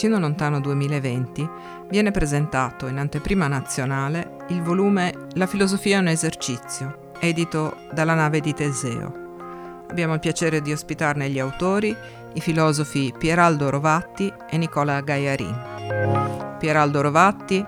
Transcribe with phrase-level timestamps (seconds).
[0.00, 1.46] Vicino Lontano 2020
[1.90, 8.40] viene presentato in anteprima nazionale il volume La filosofia è un esercizio, edito dalla nave
[8.40, 9.84] di Teseo.
[9.90, 11.94] Abbiamo il piacere di ospitarne gli autori,
[12.32, 16.56] i filosofi Pieraldo Rovatti e Nicola Gaiarin.
[16.58, 17.62] Pieraldo Rovatti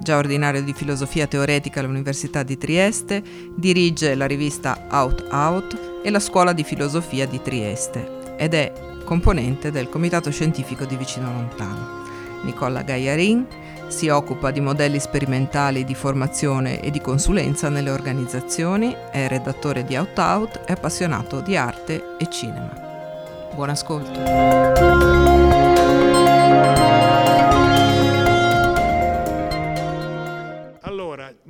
[0.00, 3.22] Già ordinario di filosofia teoretica all'Università di Trieste,
[3.54, 8.72] dirige la rivista Out Out e la Scuola di filosofia di Trieste ed è
[9.06, 12.04] componente del Comitato Scientifico di Vicino Lontano.
[12.42, 13.46] Nicola Gaiarin
[13.86, 19.96] si occupa di modelli sperimentali di formazione e di consulenza nelle organizzazioni, è redattore di
[19.96, 23.48] Out Out e appassionato di arte e cinema.
[23.54, 25.16] Buon ascolto!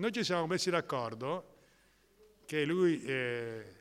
[0.07, 1.55] noi ci siamo messi d'accordo
[2.45, 3.76] che lui, eh,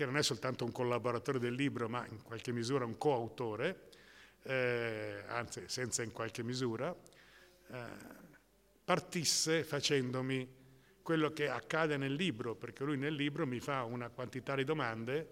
[0.00, 3.90] che non è soltanto un collaboratore del libro, ma in qualche misura un coautore,
[4.44, 6.90] eh, anzi senza in qualche misura,
[7.70, 7.84] eh,
[8.82, 10.56] partisse facendomi
[11.02, 15.28] quello che accade nel libro, perché lui nel libro mi fa una quantità di domande,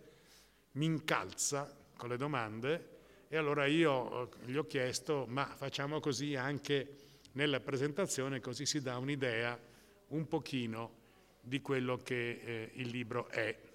[0.72, 2.96] mi incalza con le domande
[3.28, 6.96] e allora io gli ho chiesto ma facciamo così anche
[7.32, 9.58] nella presentazione così si dà un'idea
[10.08, 10.96] un pochino
[11.40, 13.67] di quello che eh, il libro è.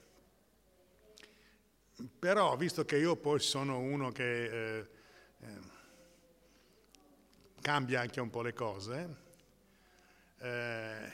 [2.19, 4.87] Però, visto che io poi sono uno che eh,
[5.39, 5.59] eh,
[7.61, 9.15] cambia anche un po' le cose,
[10.39, 11.11] eh,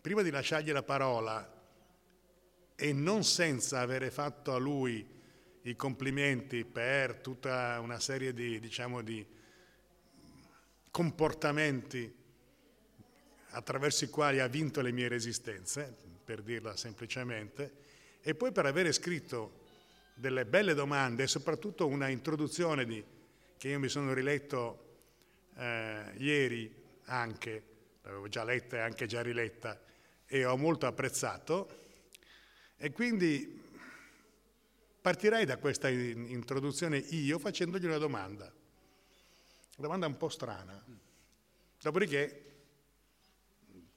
[0.00, 1.50] prima di lasciargli la parola
[2.74, 5.06] e non senza avere fatto a lui
[5.62, 9.24] i complimenti per tutta una serie di, diciamo, di
[10.90, 12.12] comportamenti
[13.50, 17.82] attraverso i quali ha vinto le mie resistenze, per dirla semplicemente,
[18.26, 19.60] e poi per avere scritto
[20.14, 23.04] delle belle domande e soprattutto una introduzione di,
[23.58, 24.84] che io mi sono riletto
[25.56, 27.62] eh, ieri anche,
[28.00, 29.78] l'avevo già letta e anche già riletta,
[30.24, 31.82] e ho molto apprezzato.
[32.78, 33.62] E quindi
[35.02, 40.82] partirei da questa introduzione io facendogli una domanda, una domanda un po' strana.
[41.78, 42.42] Dopodiché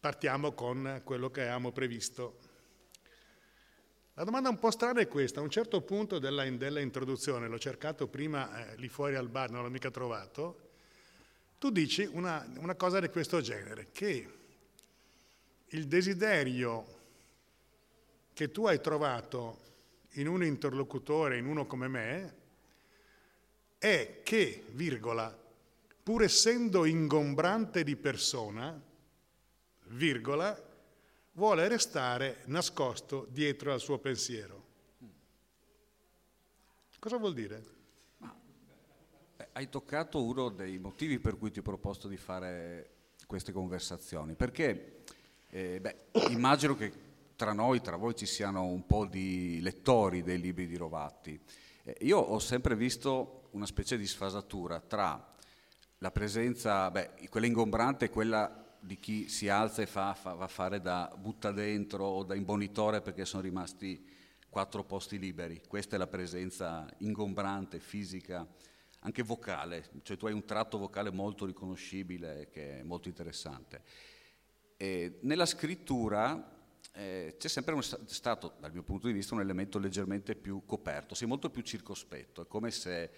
[0.02, 2.47] partiamo con quello che avevamo previsto.
[4.18, 7.60] La domanda un po' strana è questa, a un certo punto della, della introduzione, l'ho
[7.60, 10.70] cercato prima eh, lì fuori al bar, non l'ho mica trovato,
[11.60, 14.34] tu dici una, una cosa di questo genere, che
[15.68, 16.96] il desiderio
[18.34, 19.60] che tu hai trovato
[20.14, 22.36] in un interlocutore, in uno come me,
[23.78, 25.32] è che, virgola,
[26.02, 28.82] pur essendo ingombrante di persona,
[29.90, 30.67] virgola,
[31.38, 34.66] vuole restare nascosto dietro al suo pensiero.
[37.00, 37.76] Cosa vuol dire?
[39.54, 42.90] hai toccato uno dei motivi per cui ti ho proposto di fare
[43.26, 45.04] queste conversazioni, perché
[45.50, 45.96] eh, beh,
[46.30, 46.92] immagino che
[47.36, 51.40] tra noi, tra voi ci siano un po' di lettori dei libri di Rovatti.
[51.84, 55.36] Eh, io ho sempre visto una specie di sfasatura tra
[56.00, 60.46] la presenza, beh, quella ingombrante e quella di chi si alza e fa, fa, va
[60.46, 64.04] a fare da butta dentro o da imbonitore perché sono rimasti
[64.50, 65.62] quattro posti liberi.
[65.68, 68.48] Questa è la presenza ingombrante, fisica,
[69.02, 73.84] anche vocale, cioè tu hai un tratto vocale molto riconoscibile che è molto interessante.
[74.78, 76.56] E nella scrittura
[76.94, 81.28] eh, c'è sempre stato, dal mio punto di vista, un elemento leggermente più coperto, sei
[81.28, 83.12] molto più circospetto, è come se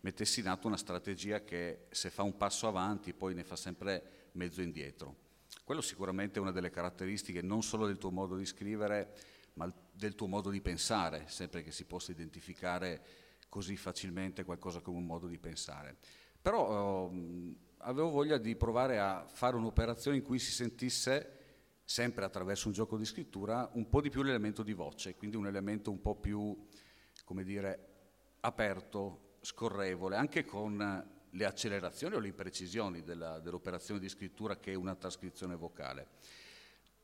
[0.00, 4.15] mettessi in atto una strategia che se fa un passo avanti poi ne fa sempre
[4.36, 5.24] mezzo indietro.
[5.64, 9.14] Quello sicuramente è una delle caratteristiche non solo del tuo modo di scrivere,
[9.54, 13.02] ma del tuo modo di pensare, sempre che si possa identificare
[13.48, 15.96] così facilmente qualcosa come un modo di pensare.
[16.40, 21.32] Però eh, avevo voglia di provare a fare un'operazione in cui si sentisse,
[21.84, 25.46] sempre attraverso un gioco di scrittura, un po' di più l'elemento di voce, quindi un
[25.46, 26.56] elemento un po' più,
[27.24, 27.88] come dire,
[28.40, 34.94] aperto, scorrevole, anche con le accelerazioni o le imprecisioni dell'operazione di scrittura che è una
[34.94, 36.08] trascrizione vocale.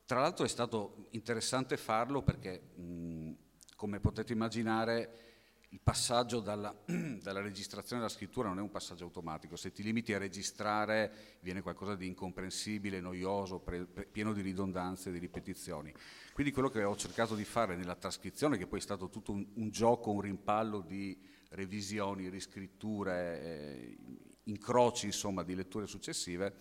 [0.05, 3.31] Tra l'altro è stato interessante farlo perché, mh,
[3.75, 5.31] come potete immaginare,
[5.73, 10.13] il passaggio dalla, dalla, registrazione alla scrittura non è un passaggio automatico, se ti limiti
[10.13, 15.91] a registrare viene qualcosa di incomprensibile, noioso, pre, pre, pieno di ridondanze, di ripetizioni.
[16.33, 19.45] Quindi quello che ho cercato di fare nella trascrizione, che poi è stato tutto un,
[19.55, 21.17] un gioco, un rimpallo di
[21.53, 23.97] revisioni, riscritture, eh,
[24.43, 26.53] incroci insomma, di letture successive,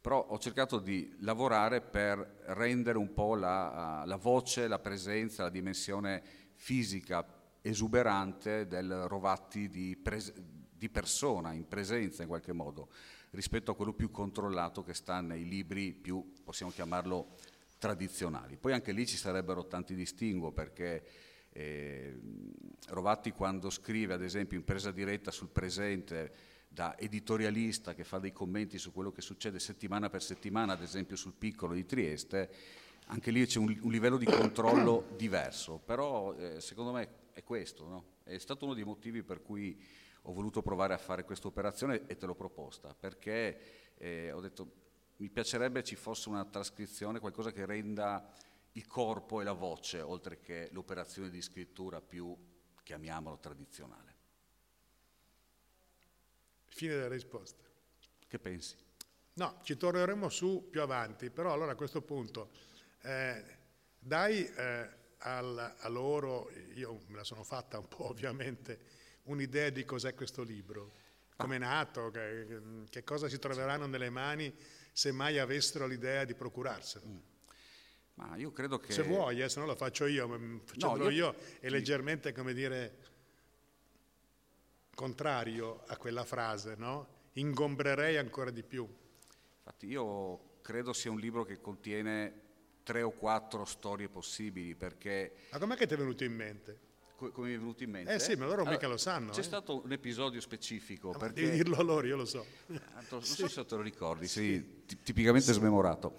[0.00, 5.50] però ho cercato di lavorare per rendere un po' la, la voce, la presenza, la
[5.50, 6.22] dimensione
[6.54, 7.24] fisica
[7.62, 12.88] esuberante del Rovatti di, pres- di persona, in presenza in qualche modo,
[13.30, 17.36] rispetto a quello più controllato che sta nei libri più, possiamo chiamarlo,
[17.78, 18.56] tradizionali.
[18.56, 21.04] Poi anche lì ci sarebbero tanti distinguo perché
[21.60, 22.18] eh,
[22.88, 28.32] Rovatti quando scrive ad esempio in presa diretta sul presente da editorialista che fa dei
[28.32, 32.50] commenti su quello che succede settimana per settimana, ad esempio sul piccolo di Trieste,
[33.06, 37.86] anche lì c'è un, un livello di controllo diverso, però eh, secondo me è questo,
[37.86, 38.04] no?
[38.24, 39.80] è stato uno dei motivi per cui
[40.22, 44.78] ho voluto provare a fare questa operazione e te l'ho proposta, perché eh, ho detto
[45.16, 48.32] mi piacerebbe ci fosse una trascrizione, qualcosa che renda
[48.72, 52.36] il corpo e la voce, oltre che l'operazione di scrittura più,
[52.82, 54.14] chiamiamolo, tradizionale.
[56.68, 57.64] Fine della risposta.
[58.26, 58.76] Che pensi?
[59.34, 62.50] No, ci torneremo su più avanti, però allora a questo punto
[63.02, 63.44] eh,
[63.98, 64.88] dai eh,
[65.18, 68.78] al, a loro, io me la sono fatta un po' ovviamente,
[69.24, 70.92] un'idea di cos'è questo libro,
[71.36, 74.54] come è nato, che, che, cosa si troveranno nelle mani
[74.92, 77.06] se mai avessero l'idea di procurarselo.
[77.06, 77.18] Mm.
[78.20, 78.92] Ma io credo che...
[78.92, 80.28] Se vuoi, eh, se no lo faccio io,
[80.64, 82.96] facendolo no, io, io è leggermente, come dire,
[84.94, 87.18] contrario a quella frase, no?
[87.32, 88.86] Ingombrerei ancora di più.
[89.58, 92.48] Infatti io credo sia un libro che contiene
[92.82, 95.32] tre o quattro storie possibili perché...
[95.52, 96.88] Ma com'è che ti è venuto in mente?
[97.16, 98.14] come mi è venuto in mente.
[98.14, 99.30] Eh sì, ma loro allora, mica lo sanno.
[99.30, 99.42] C'è eh.
[99.42, 101.12] stato un episodio specifico.
[101.12, 101.42] No, perché...
[101.42, 102.44] Devi dirlo a loro, io lo so.
[102.68, 102.80] Eh,
[103.10, 104.84] non so se te lo ricordi, sì.
[104.86, 105.58] sei tipicamente sì.
[105.58, 106.16] smemorato.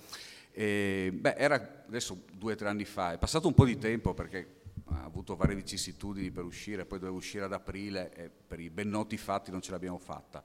[0.51, 4.13] E, beh, era adesso due o tre anni fa, è passato un po' di tempo
[4.13, 8.69] perché ha avuto varie vicissitudini per uscire, poi doveva uscire ad aprile e per i
[8.69, 10.43] ben noti fatti non ce l'abbiamo fatta.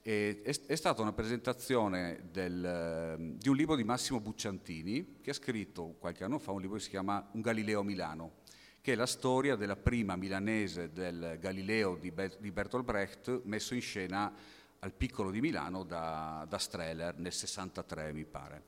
[0.00, 5.96] È, è, stata una presentazione del, di un libro di Massimo Bucciantini che ha scritto
[5.98, 8.32] qualche anno fa un libro che si chiama Un Galileo a Milano,
[8.82, 14.30] che è la storia della prima milanese del Galileo di Bertolt Brecht messo in scena
[14.80, 18.64] al piccolo di Milano da, da Streller nel 63 mi pare.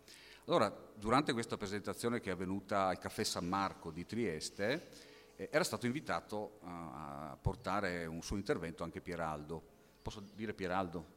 [0.48, 4.88] Allora, durante questa presentazione che è avvenuta al Caffè San Marco di Trieste,
[5.34, 9.60] eh, era stato invitato uh, a portare un suo intervento anche Pieraldo.
[10.00, 11.14] Posso dire Pieraldo?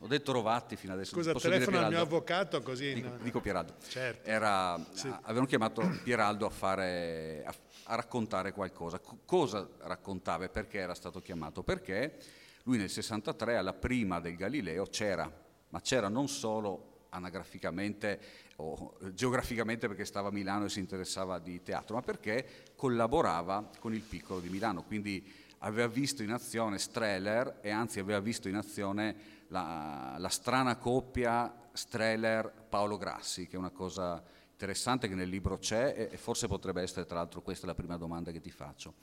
[0.00, 1.14] Ho detto Rovatti fino adesso.
[1.14, 2.92] Scusa, posso telefono al mio avvocato così.
[2.92, 3.76] Dico, no, dico Pieraldo.
[3.88, 4.28] Certo.
[4.28, 5.08] Era, sì.
[5.22, 7.54] avevano chiamato Pieraldo a, fare, a,
[7.84, 9.00] a raccontare qualcosa.
[9.00, 11.62] C- cosa raccontava e perché era stato chiamato?
[11.62, 12.18] Perché
[12.64, 15.32] lui nel 63 alla prima del Galileo c'era,
[15.70, 18.20] ma c'era non solo anagraficamente
[18.56, 23.94] o geograficamente perché stava a Milano e si interessava di teatro, ma perché collaborava con
[23.94, 28.56] il piccolo di Milano, quindi aveva visto in azione Streller e anzi aveva visto in
[28.56, 34.22] azione la, la strana coppia Streller-Paolo Grassi, che è una cosa
[34.52, 37.96] interessante che nel libro c'è e, e forse potrebbe essere, tra l'altro questa la prima
[37.96, 38.94] domanda che ti faccio.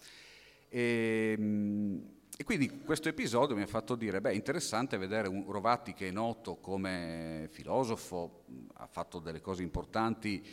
[0.67, 5.93] E, ehm, e quindi questo episodio mi ha fatto dire, beh, interessante vedere un Rovatti
[5.93, 8.43] che è noto come filosofo,
[8.73, 10.45] ha fatto delle cose importanti,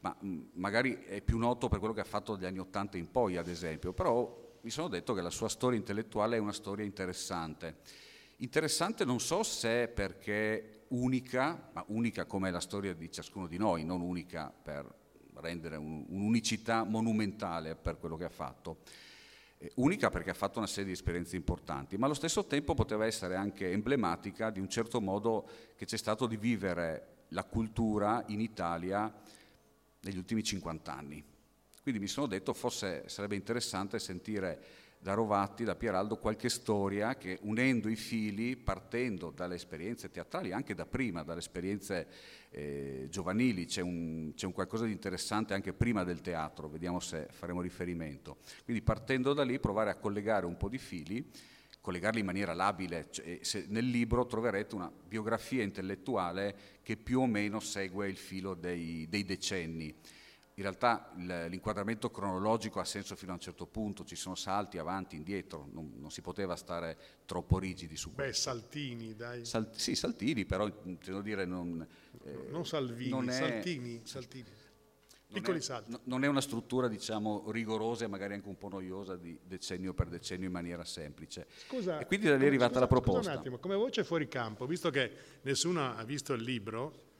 [0.00, 0.14] ma
[0.54, 3.48] magari è più noto per quello che ha fatto dagli anni Ottanta in poi, ad
[3.48, 7.78] esempio, però mi sono detto che la sua storia intellettuale è una storia interessante.
[8.36, 13.84] Interessante non so se perché unica, ma unica come la storia di ciascuno di noi,
[13.84, 14.86] non unica per
[15.36, 18.80] rendere un, un'unicità monumentale per quello che ha fatto.
[19.62, 23.06] Eh, unica perché ha fatto una serie di esperienze importanti, ma allo stesso tempo poteva
[23.06, 28.40] essere anche emblematica di un certo modo che c'è stato di vivere la cultura in
[28.40, 29.12] Italia
[30.00, 31.24] negli ultimi 50 anni.
[31.80, 34.60] Quindi mi sono detto forse sarebbe interessante sentire
[35.02, 40.76] da Rovatti, da Pieraldo, qualche storia che unendo i fili, partendo dalle esperienze teatrali, anche
[40.76, 42.06] da prima, dalle esperienze
[42.50, 47.26] eh, giovanili, c'è un, c'è un, qualcosa di interessante anche prima del teatro, vediamo se
[47.32, 48.36] faremo riferimento.
[48.64, 51.28] Quindi partendo da lì provare a collegare un po' di fili,
[51.80, 57.58] collegarli in maniera labile, cioè, nel libro troverete una biografia intellettuale che più o meno
[57.58, 59.92] segue il filo dei, dei decenni
[60.62, 61.10] in realtà
[61.48, 65.94] l'inquadramento cronologico ha senso fino a un certo punto, ci sono salti avanti, indietro, non,
[65.96, 68.50] non si poteva stare troppo rigidi su questo.
[68.50, 69.44] Beh, Saltini, dai.
[69.44, 70.70] Sal, sì, Saltini, però
[71.20, 71.84] dire non...
[72.24, 74.50] Eh, non Salvini, non è, Saltini, Saltini.
[75.32, 75.96] Piccoli è, salti.
[76.04, 80.08] Non è una struttura, diciamo, rigorosa e magari anche un po' noiosa di decennio per
[80.08, 81.46] decennio in maniera semplice.
[81.66, 83.20] Scusa, e quindi da lì è arrivata scusa, la proposta.
[83.20, 85.10] Scusa un attimo, come voce fuori campo, visto che
[85.42, 87.10] nessuno ha visto il libro,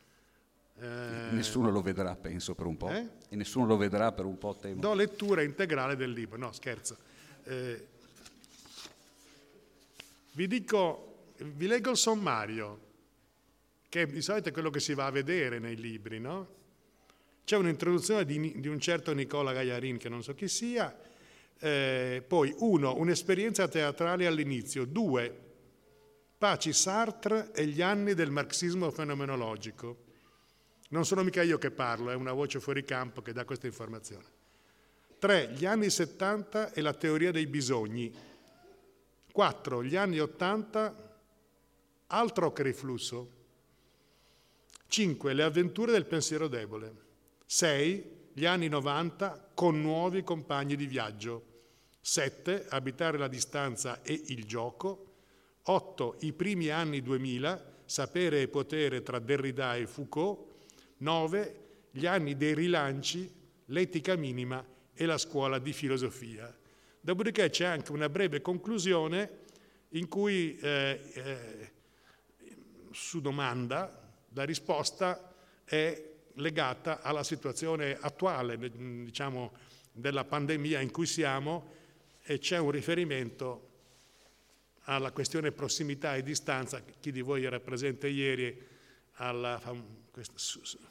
[0.81, 2.91] eh, nessuno lo vedrà, penso, per un po'.
[2.91, 3.09] Eh?
[3.29, 4.81] E nessuno lo vedrà per un po', temo.
[4.81, 6.39] Do lettura integrale del libro.
[6.39, 6.97] No, scherzo.
[7.45, 7.87] Eh,
[10.33, 12.81] vi dico, vi leggo il sommario,
[13.89, 16.49] che di solito è quello che si va a vedere nei libri, no?
[17.45, 21.11] C'è un'introduzione di, di un certo Nicola Gaiarin, che non so chi sia,
[21.65, 24.85] Eh, poi uno, un'esperienza teatrale all'inizio.
[24.85, 25.33] Due,
[26.37, 30.11] Paci Sartre e gli anni del marxismo fenomenologico.
[30.93, 34.27] Non sono mica io che parlo, è una voce fuori campo che dà questa informazione.
[35.19, 38.15] Tre, gli anni 70 e la teoria dei bisogni.
[39.33, 41.19] Quattro, gli anni 80,
[42.09, 43.31] altro che riflusso.
[44.87, 46.95] Cinque, le avventure del pensiero debole.
[47.47, 51.47] Sei, gli anni 90 con nuovi compagni di viaggio.
[52.03, 52.67] 7.
[52.69, 55.07] Abitare la distanza e il gioco.
[55.63, 56.17] 8.
[56.21, 60.51] I primi anni 2000, sapere e potere tra Derrida e Foucault.
[61.03, 61.61] 9.
[61.91, 63.31] Gli anni dei rilanci,
[63.67, 66.55] l'etica minima e la scuola di filosofia.
[67.01, 69.41] Dopodiché c'è anche una breve conclusione
[69.91, 71.73] in cui eh, eh,
[72.93, 79.53] su domanda la risposta è legata alla situazione attuale, diciamo,
[79.93, 81.81] della pandemia in cui siamo
[82.23, 83.69] e c'è un riferimento
[84.85, 86.83] alla questione prossimità e distanza.
[87.01, 88.71] Chi di voi era presente ieri
[89.15, 89.61] alla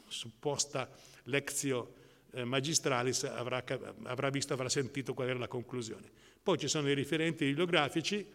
[0.08, 0.88] supposta
[1.24, 1.94] lezio
[2.32, 3.62] eh, magistralis avrà,
[4.04, 6.10] avrà, visto, avrà sentito qual era la conclusione.
[6.42, 8.26] Poi ci sono i riferenti bibliografici,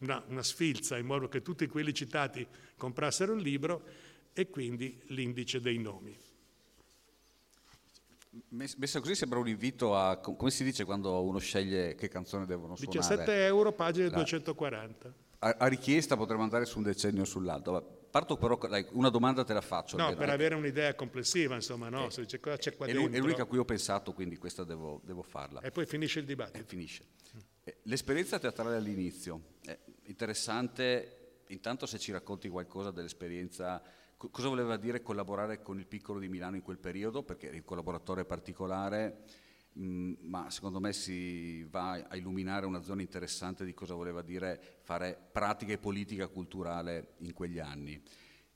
[0.00, 3.82] una, una sfilza in modo che tutti quelli citati comprassero il libro
[4.32, 6.16] e quindi l'indice dei nomi.
[8.48, 12.76] Messa così sembra un invito a, come si dice quando uno sceglie che canzone devono
[12.76, 12.98] suonare?
[12.98, 15.14] 17 euro, pagina 240.
[15.38, 17.95] A, a, richiesta potremmo andare su un decennio o sull'altro.
[18.16, 18.58] Parto però,
[18.92, 19.98] una domanda te la faccio.
[19.98, 22.06] No, per avere un'idea complessiva, insomma, no?
[22.06, 22.54] Eh, cosa c'è qua
[22.86, 23.14] è dentro.
[23.14, 25.60] È l'unica a cui ho pensato, quindi questa devo, devo farla.
[25.60, 26.56] E poi finisce il dibattito.
[26.56, 27.04] E finisce.
[27.62, 33.82] Eh, l'esperienza teatrale all'inizio, è interessante, intanto se ci racconti qualcosa dell'esperienza
[34.16, 37.22] cosa voleva dire collaborare con il Piccolo di Milano in quel periodo?
[37.22, 39.24] Perché il collaboratore particolare,
[39.76, 45.18] ma secondo me si va a illuminare una zona interessante di cosa voleva dire fare
[45.32, 48.00] pratica e politica culturale in quegli anni.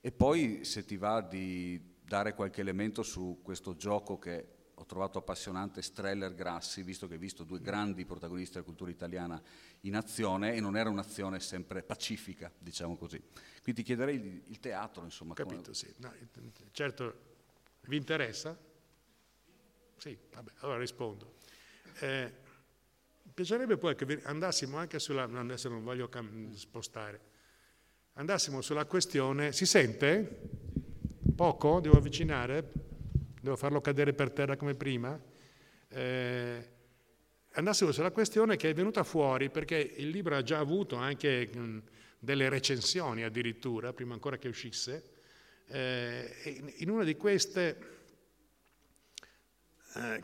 [0.00, 5.18] E poi se ti va di dare qualche elemento su questo gioco che ho trovato
[5.18, 9.40] appassionante Streller Grassi, visto che ho visto due grandi protagonisti della cultura italiana
[9.80, 13.22] in azione e non era un'azione sempre pacifica, diciamo così.
[13.62, 15.34] Quindi ti chiederei il, il teatro, insomma.
[15.34, 15.74] Capito, come...
[15.74, 15.92] sì.
[15.98, 16.10] No,
[16.72, 17.14] certo,
[17.82, 18.58] vi interessa?
[20.00, 21.34] Sì, vabbè, allora rispondo.
[21.98, 22.32] Eh,
[23.34, 26.08] piacerebbe poi che andassimo anche sulla, adesso non voglio
[26.54, 27.20] spostare,
[28.14, 30.40] andassimo sulla questione, si sente?
[31.36, 31.80] Poco?
[31.80, 32.88] Devo avvicinare?
[33.42, 35.18] devo farlo cadere per terra come prima,
[35.88, 36.68] eh,
[37.52, 41.82] andassimo sulla questione che è venuta fuori perché il libro ha già avuto anche mh,
[42.18, 45.10] delle recensioni addirittura, prima ancora che uscisse,
[45.66, 47.99] eh, in una di queste
[49.94, 50.22] eh,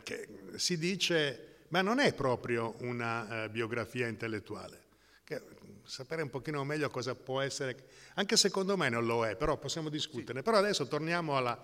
[0.55, 4.81] si dice, ma non è proprio una uh, biografia intellettuale,
[5.23, 5.41] che,
[5.83, 9.89] sapere un pochino meglio cosa può essere, anche secondo me non lo è, però possiamo
[9.89, 10.39] discuterne.
[10.39, 10.45] Sì.
[10.45, 11.61] Però adesso torniamo alla,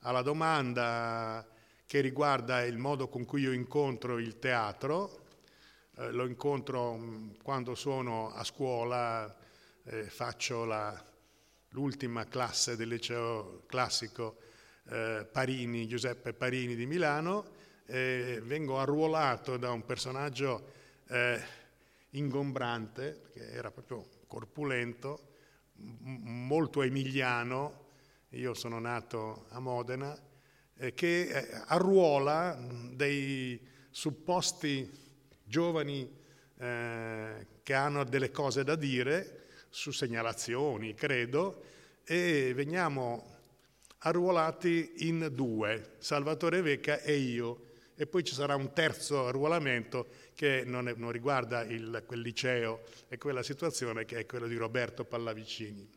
[0.00, 1.46] alla domanda
[1.86, 5.24] che riguarda il modo con cui io incontro il teatro,
[5.96, 9.34] eh, lo incontro mm, quando sono a scuola,
[9.84, 11.02] eh, faccio la,
[11.70, 14.38] l'ultima classe del liceo classico
[14.88, 17.54] eh, Parini, Giuseppe Parini di Milano,
[17.86, 20.72] vengo arruolato da un personaggio
[21.08, 21.40] eh,
[22.10, 25.34] ingombrante, che era proprio corpulento,
[25.76, 27.84] molto emiliano,
[28.30, 30.18] io sono nato a Modena,
[30.78, 32.58] eh, che eh, arruola
[32.92, 34.90] dei supposti
[35.44, 36.10] giovani
[36.58, 41.62] eh, che hanno delle cose da dire su segnalazioni, credo,
[42.04, 43.35] e veniamo
[43.98, 50.64] arruolati in due, Salvatore Vecca e io, e poi ci sarà un terzo arruolamento che
[50.64, 55.04] non, è, non riguarda il, quel liceo e quella situazione, che è quello di Roberto
[55.04, 55.96] Pallavicini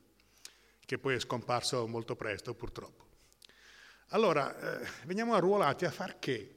[0.90, 3.06] che poi è scomparso molto presto purtroppo.
[4.08, 6.56] Allora, eh, veniamo arruolati a far che?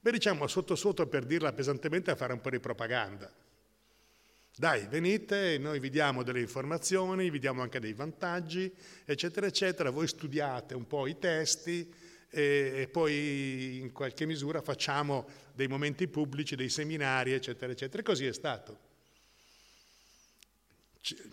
[0.00, 3.30] Beh, diciamo sotto sotto per dirla pesantemente a fare un po' di propaganda.
[4.56, 8.70] Dai, venite, noi vi diamo delle informazioni, vi diamo anche dei vantaggi,
[9.04, 9.90] eccetera, eccetera.
[9.90, 11.90] Voi studiate un po' i testi
[12.28, 18.02] e, e poi in qualche misura facciamo dei momenti pubblici, dei seminari, eccetera, eccetera.
[18.02, 18.88] E così è stato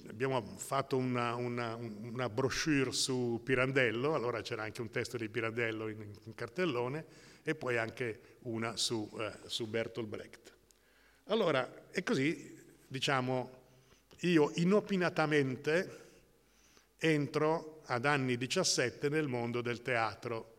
[0.08, 5.90] abbiamo fatto una, una, una, brochure su Pirandello, allora c'era anche un testo di Pirandello
[5.90, 7.06] in, in cartellone
[7.44, 10.56] e poi anche una su, eh, su Bertolt Brecht.
[11.26, 12.57] Allora, e così,
[12.88, 13.52] diciamo,
[14.22, 16.06] io inopinatamente
[16.98, 20.56] entro ad anni 17 nel mondo del teatro,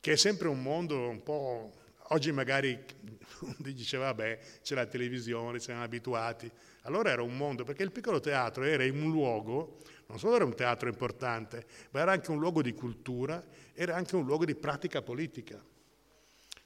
[0.00, 1.72] che è sempre un mondo un po'
[2.10, 2.78] oggi magari
[3.58, 6.50] diceva, vabbè, c'è la televisione, siamo abituati.
[6.82, 10.44] Allora era un mondo, perché il piccolo teatro era in un luogo, non solo era
[10.44, 13.44] un teatro importante, ma era anche un luogo di cultura,
[13.74, 15.62] era anche un luogo di pratica politica.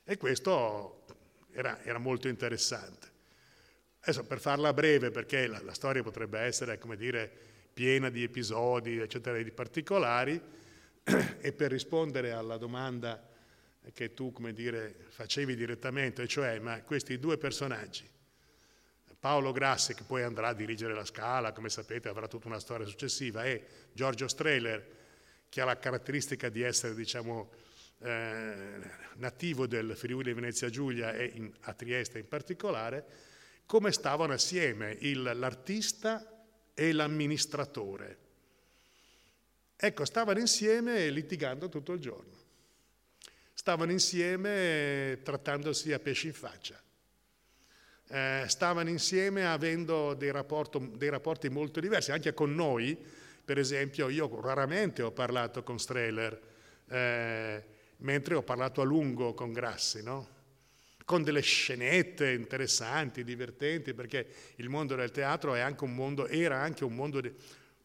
[0.04, 1.04] E questo
[1.52, 3.12] era, era molto interessante.
[4.04, 7.30] Adesso per farla breve, perché la, la storia potrebbe essere, come dire,
[7.73, 10.40] piena di episodi, eccetera, di particolari,
[11.40, 13.30] e per rispondere alla domanda
[13.92, 18.09] che tu, come dire, facevi direttamente, cioè, ma questi due personaggi,
[19.21, 22.87] Paolo Grassi, che poi andrà a dirigere la Scala, come sapete avrà tutta una storia
[22.87, 24.85] successiva, e Giorgio Strehler,
[25.49, 27.52] che ha la caratteristica di essere, diciamo,
[28.00, 28.78] eh,
[29.18, 33.30] nativo del Friuli Venezia Giulia e in, a Trieste in particolare,
[33.66, 38.19] come stavano assieme il, l'artista e l'amministratore.
[39.76, 42.40] Ecco, stavano insieme litigando tutto il giorno.
[43.52, 46.81] Stavano insieme trattandosi a pesci in faccia.
[48.09, 52.97] Eh, stavano insieme avendo dei, rapporto, dei rapporti molto diversi, anche con noi.
[53.45, 56.40] Per esempio, io raramente ho parlato con Strehler,
[56.88, 57.64] eh,
[57.99, 60.28] mentre ho parlato a lungo con Grassi, no?
[61.04, 66.94] Con delle scenette interessanti, divertenti, perché il mondo del teatro anche mondo, era anche un
[66.94, 67.32] mondo, di,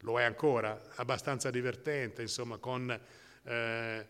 [0.02, 3.00] lo è ancora, abbastanza divertente, insomma, con
[3.44, 4.08] eh,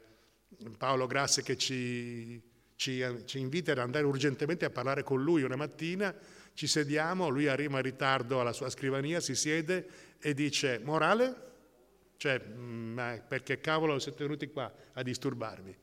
[0.78, 2.42] Paolo Grassi che ci,
[2.76, 6.14] ci, ci, invita ad andare urgentemente a parlare con lui una mattina,
[6.54, 9.88] ci sediamo, lui arriva in ritardo alla sua scrivania, si siede
[10.20, 11.46] e dice, morale?
[12.18, 15.76] Cioè, mm, perché cavolo siete venuti qua a disturbarmi?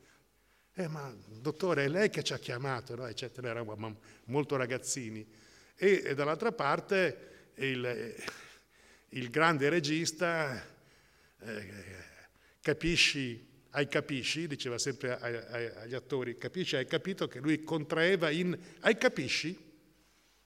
[0.77, 3.07] Eh, ma dottore, è lei che ci ha chiamato, no?
[3.07, 5.25] eccetera, eravamo molto ragazzini.
[5.73, 8.13] E, e dall'altra parte il,
[9.07, 10.61] il grande regista,
[11.39, 11.73] eh,
[12.59, 18.29] capisci, hai capisci, diceva sempre ai, ai, agli attori, capisci, hai capito che lui contraeva
[18.29, 19.57] in hai capisci?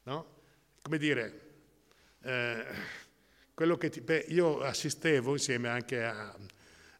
[0.03, 0.41] No?
[0.79, 1.41] Come dire,
[2.21, 2.65] eh,
[3.55, 6.37] quello che ti, beh, io assistevo insieme anche a,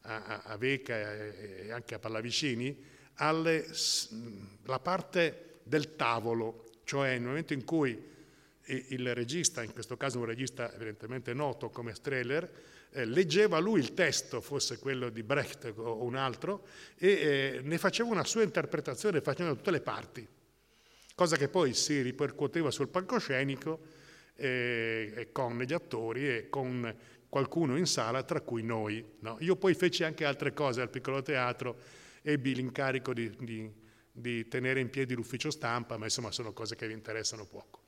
[0.02, 7.64] a, a Veca e anche a Pallavicini, alla parte del tavolo, cioè nel momento in
[7.64, 8.08] cui
[8.66, 12.50] il regista, in questo caso un regista evidentemente noto come Strehler,
[12.92, 16.66] eh, leggeva lui il testo, fosse quello di Brecht o un altro,
[16.98, 20.28] e eh, ne faceva una sua interpretazione facendo tutte le parti,
[21.16, 23.80] cosa che poi si ripercuoteva sul palcoscenico
[24.36, 26.96] eh, con gli attori e con
[27.28, 29.04] qualcuno in sala, tra cui noi.
[29.20, 29.38] No?
[29.42, 31.78] Io poi feci anche altre cose al piccolo teatro,
[32.22, 33.72] ebbi l'incarico di, di,
[34.12, 37.88] di tenere in piedi l'ufficio stampa, ma insomma sono cose che vi interessano poco.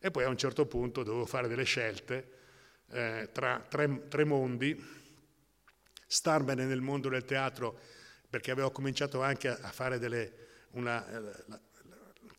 [0.00, 2.36] E poi a un certo punto dovevo fare delle scelte
[2.90, 4.82] eh, tra tre, tre, mondi,
[6.06, 7.78] starmene nel mondo del teatro
[8.30, 10.32] perché avevo cominciato anche a, fare delle,
[10.72, 11.60] una, eh, la,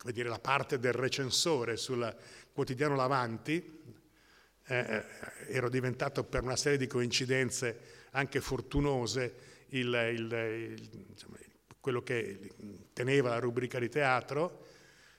[0.04, 2.16] la, dire, la, parte del recensore sul
[2.52, 3.78] quotidiano L'Avanti,
[4.66, 5.04] eh, eh,
[5.48, 11.36] ero diventato per una serie di coincidenze anche fortunose il, il, il, insomma,
[11.80, 12.52] quello che
[12.92, 14.66] teneva la rubrica di teatro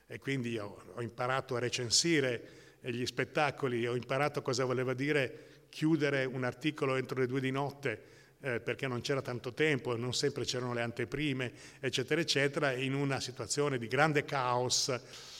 [0.07, 6.25] e quindi ho, ho imparato a recensire gli spettacoli, ho imparato cosa voleva dire chiudere
[6.25, 10.43] un articolo entro le due di notte eh, perché non c'era tanto tempo, non sempre
[10.43, 14.93] c'erano le anteprime, eccetera, eccetera, in una situazione di grande caos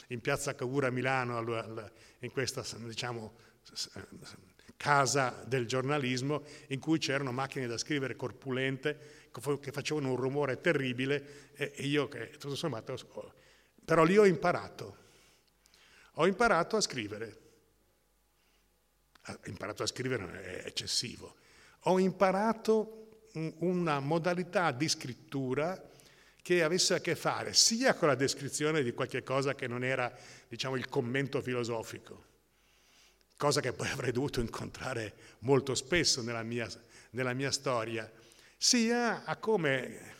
[0.08, 3.34] in piazza Cavour a Milano, in questa diciamo,
[4.82, 11.52] casa del giornalismo in cui c'erano macchine da scrivere corpulente che facevano un rumore terribile
[11.54, 12.96] e io che tutto sommato...
[13.84, 14.96] Però lì ho imparato,
[16.14, 17.38] ho imparato a scrivere.
[19.24, 21.36] Ho imparato a scrivere è eccessivo.
[21.82, 25.80] Ho imparato una modalità di scrittura
[26.42, 30.12] che avesse a che fare sia con la descrizione di qualche cosa che non era,
[30.48, 32.30] diciamo, il commento filosofico,
[33.42, 36.68] cosa che poi avrei dovuto incontrare molto spesso nella mia,
[37.10, 38.08] nella mia storia,
[38.56, 40.14] sia a come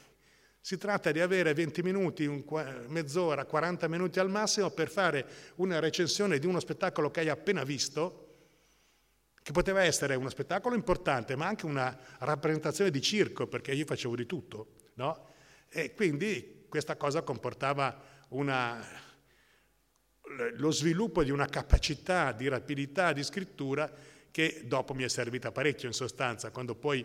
[0.60, 2.44] si tratta di avere 20 minuti,
[2.88, 5.24] mezz'ora, 40 minuti al massimo per fare
[5.56, 8.38] una recensione di uno spettacolo che hai appena visto,
[9.40, 14.16] che poteva essere uno spettacolo importante, ma anche una rappresentazione di circo, perché io facevo
[14.16, 15.28] di tutto, no?
[15.68, 18.84] E quindi questa cosa comportava una,
[20.56, 23.90] lo sviluppo di una capacità di rapidità di scrittura
[24.30, 27.04] che dopo mi è servita parecchio in sostanza, quando poi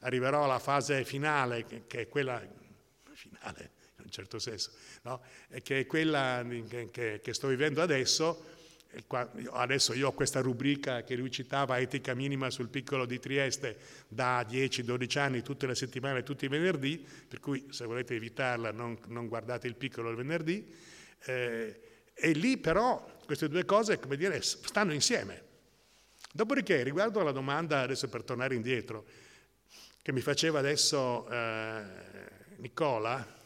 [0.00, 2.40] arriverò alla fase finale, che è quella
[3.12, 4.70] finale in un certo senso,
[5.02, 5.22] no?
[5.62, 6.44] che è quella
[6.90, 8.44] che, che, sto vivendo adesso,
[9.50, 13.76] adesso io ho questa rubrica che lui citava, etica minima sul piccolo di Trieste,
[14.08, 18.98] da 10-12 anni, tutte le settimane, tutti i venerdì, per cui se volete evitarla non,
[19.08, 20.66] non guardate il piccolo il venerdì.
[21.24, 21.80] Eh,
[22.14, 25.50] e lì però queste due cose, come dire, stanno insieme.
[26.32, 29.04] Dopodiché, riguardo alla domanda, adesso per tornare indietro,
[30.02, 31.84] che mi faceva adesso eh,
[32.56, 33.40] Nicola,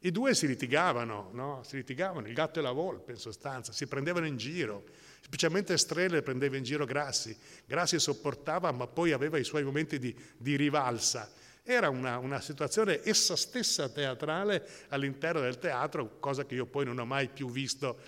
[0.00, 1.62] i due si litigavano, no?
[1.64, 4.84] si litigavano, il gatto e la volpe in sostanza, si prendevano in giro,
[5.20, 10.14] specialmente Strele prendeva in giro Grassi, Grassi sopportava ma poi aveva i suoi momenti di,
[10.36, 11.30] di rivalsa.
[11.66, 16.98] Era una, una, situazione essa stessa teatrale all'interno del teatro, cosa che io poi non
[16.98, 17.98] ho mai più visto,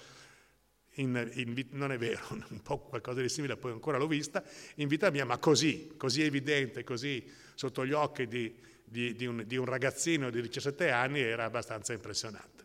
[0.97, 4.89] in, in, non è vero, un po' qualcosa di simile poi ancora l'ho vista, in
[4.89, 9.57] vita mia, ma così, così evidente, così sotto gli occhi di, di, di, un, di
[9.57, 12.65] un ragazzino di 17 anni era abbastanza impressionante.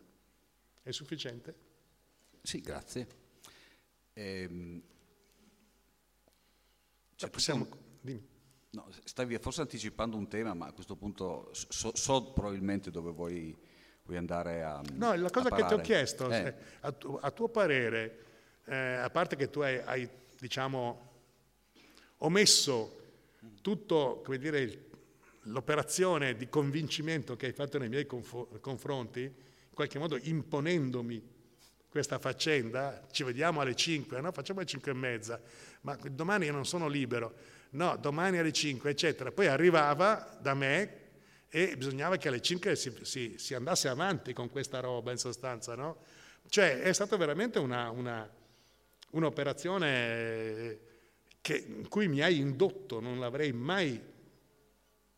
[0.82, 1.54] È sufficiente?
[2.42, 3.06] Sì, grazie.
[4.12, 4.82] Ehm,
[7.16, 7.66] cioè, possiamo...
[7.98, 8.31] Dimmi.
[8.74, 13.54] No, stavi forse anticipando un tema, ma a questo punto so, so probabilmente dove vuoi,
[14.04, 14.80] vuoi, andare a.
[14.94, 16.54] No, la cosa che ti ho chiesto, eh.
[16.80, 18.24] a, tu, a, tuo parere,
[18.64, 20.08] eh, a parte che tu hai, hai
[20.38, 21.10] diciamo,
[22.18, 23.00] omesso
[23.60, 24.86] tutto, come dire,
[25.42, 31.30] l'operazione di convincimento che hai fatto nei miei conf- confronti, in qualche modo imponendomi
[31.90, 34.32] questa faccenda, ci vediamo alle 5, no?
[34.32, 35.38] facciamo alle 5 e mezza,
[35.82, 37.34] ma domani io non sono libero,
[37.72, 39.30] no, domani alle 5, eccetera.
[39.30, 41.00] Poi arrivava da me
[41.48, 45.74] e bisognava che alle 5 si, si, si andasse avanti con questa roba in sostanza,
[45.74, 46.04] no?
[46.48, 48.28] Cioè è stata veramente una, una,
[49.10, 50.78] un'operazione
[51.40, 54.00] che, in cui mi hai indotto, non l'avrei mai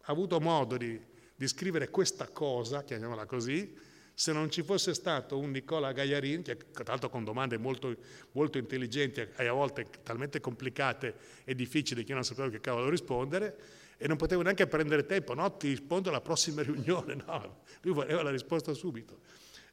[0.07, 1.01] avuto modo di,
[1.35, 3.77] di scrivere questa cosa, chiamiamola così,
[4.15, 7.97] se non ci fosse stato un Nicola Gaiarin, che tra l'altro con domande molto,
[8.33, 12.89] molto, intelligenti e a volte talmente complicate e difficili che io non sapevo che cavolo
[12.89, 17.95] rispondere, e non potevo neanche prendere tempo, no, ti rispondo alla prossima riunione, no, lui
[17.95, 19.21] voleva la risposta subito.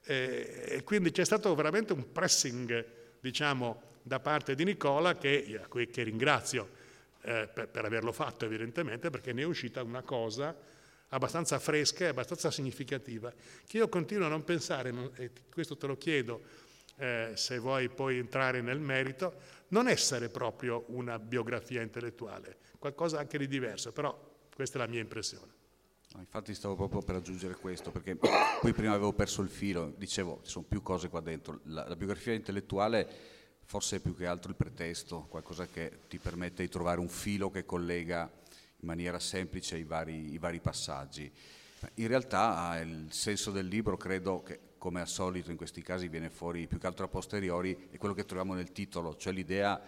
[0.04, 2.86] E, e quindi c'è stato veramente un pressing,
[3.20, 6.70] diciamo, da parte di Nicola, che, che ringrazio,
[7.22, 10.56] eh, per, per, averlo fatto evidentemente, perché ne è uscita una cosa
[11.14, 13.34] abbastanza fresca e abbastanza significativa,
[13.66, 16.42] che io continuo a non pensare, e questo te lo chiedo
[16.98, 23.38] eh, se vuoi poi entrare nel merito, non essere proprio una biografia intellettuale, qualcosa anche
[23.38, 24.18] di diverso, però
[24.54, 25.52] questa è la mia impressione.
[26.18, 30.52] infatti stavo proprio per aggiungere questo, perché poi prima avevo perso il filo, dicevo, ci
[30.52, 31.60] sono più cose qua dentro.
[31.64, 33.08] La, la biografia intellettuale
[33.66, 37.50] forse è più che altro il pretesto, qualcosa che ti permette di trovare un filo
[37.50, 38.30] che collega
[38.82, 41.32] in maniera semplice i vari, i vari passaggi.
[41.96, 46.30] In realtà il senso del libro credo che come al solito in questi casi viene
[46.30, 49.82] fuori più che altro a posteriori è quello che troviamo nel titolo, cioè l'idea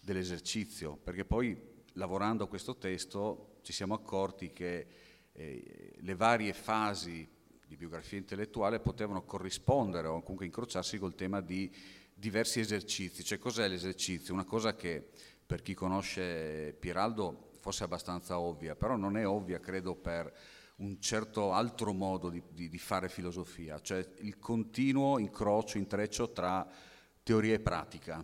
[0.00, 1.58] dell'esercizio, perché poi
[1.94, 4.86] lavorando a questo testo ci siamo accorti che
[5.32, 7.26] eh, le varie fasi
[7.66, 11.70] di biografia intellettuale potevano corrispondere o comunque incrociarsi col tema di
[12.12, 13.24] diversi esercizi.
[13.24, 14.34] Cioè, cos'è l'esercizio?
[14.34, 15.08] Una cosa che
[15.46, 20.30] per chi conosce Piraldo forse è abbastanza ovvia, però non è ovvia, credo, per
[20.76, 26.68] un certo altro modo di, di, di fare filosofia, cioè il continuo incrocio, intreccio tra
[27.22, 28.22] teoria e pratica,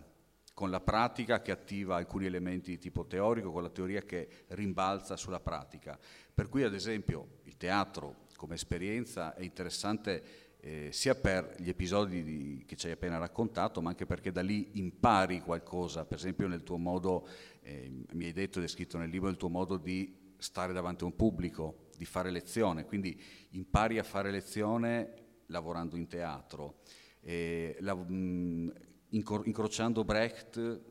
[0.53, 5.17] con la pratica che attiva alcuni elementi di tipo teorico, con la teoria che rimbalza
[5.17, 5.97] sulla pratica.
[6.31, 12.23] Per cui, ad esempio, il teatro come esperienza è interessante eh, sia per gli episodi
[12.23, 16.47] di, che ci hai appena raccontato, ma anche perché da lì impari qualcosa, per esempio
[16.47, 17.27] nel tuo modo,
[17.61, 21.15] eh, mi hai detto, descritto nel libro, il tuo modo di stare davanti a un
[21.15, 23.19] pubblico, di fare lezione, quindi
[23.51, 25.13] impari a fare lezione
[25.47, 26.79] lavorando in teatro.
[27.19, 28.73] Eh, la, mh,
[29.09, 30.81] incro- incrociando Brecht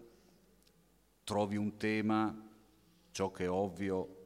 [1.25, 2.49] trovi un tema,
[3.11, 4.17] ciò che è ovvio,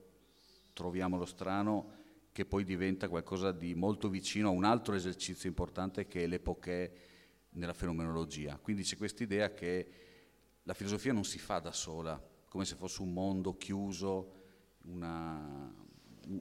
[0.75, 1.93] troviamo lo strano,
[2.33, 6.93] che poi diventa qualcosa di molto vicino a un altro esercizio importante che è l'epoché
[7.51, 8.59] nella fenomenologia.
[8.59, 9.89] Quindi c'è questa idea che
[10.65, 12.21] la filosofia non si fa da sola,
[12.55, 14.33] come se fosse un mondo chiuso,
[14.83, 15.75] una,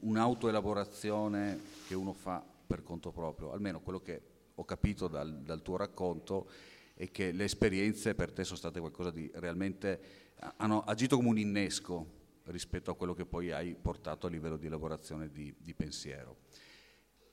[0.02, 4.22] un'autoelaborazione che uno fa per conto proprio, almeno quello che
[4.54, 6.48] ho capito dal, dal tuo racconto
[6.94, 11.40] è che le esperienze per te sono state qualcosa di realmente, hanno agito come un
[11.40, 12.06] innesco
[12.44, 16.42] rispetto a quello che poi hai portato a livello di elaborazione di, di pensiero.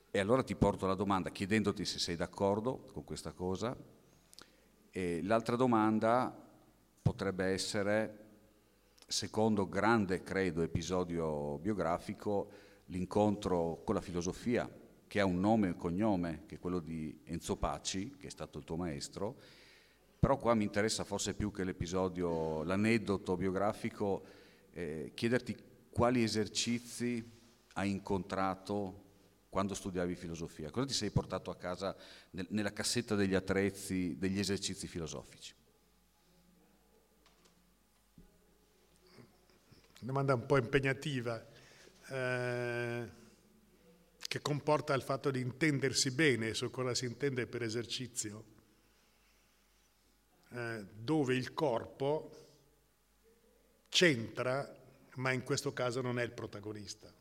[0.09, 3.77] E allora ti porto la domanda chiedendoti se sei d'accordo con questa cosa.
[4.89, 6.35] E l'altra domanda
[6.99, 8.29] potrebbe essere,
[9.11, 12.49] secondo grande, credo, episodio biografico,
[12.85, 14.69] l'incontro con la filosofia,
[15.05, 18.29] che ha un nome e un cognome, che è quello di Enzo Paci, che è
[18.29, 19.35] stato il tuo maestro,
[20.17, 24.23] però qua mi interessa forse più che l'episodio, l'aneddoto biografico,
[24.71, 25.57] eh, chiederti
[25.91, 27.21] quali esercizi
[27.73, 29.09] hai incontrato
[29.49, 30.71] quando studiavi filosofia?
[30.71, 31.93] Cosa ti sei portato a casa
[32.31, 35.53] nel, nella cassetta degli attrezzi degli esercizi filosofici?
[40.03, 41.45] Domanda un po' impegnativa,
[42.07, 43.09] eh,
[44.17, 48.45] che comporta il fatto di intendersi bene su cosa si intende per esercizio.
[50.49, 52.31] Eh, dove il corpo
[53.89, 54.75] c'entra,
[55.17, 57.13] ma in questo caso non è il protagonista.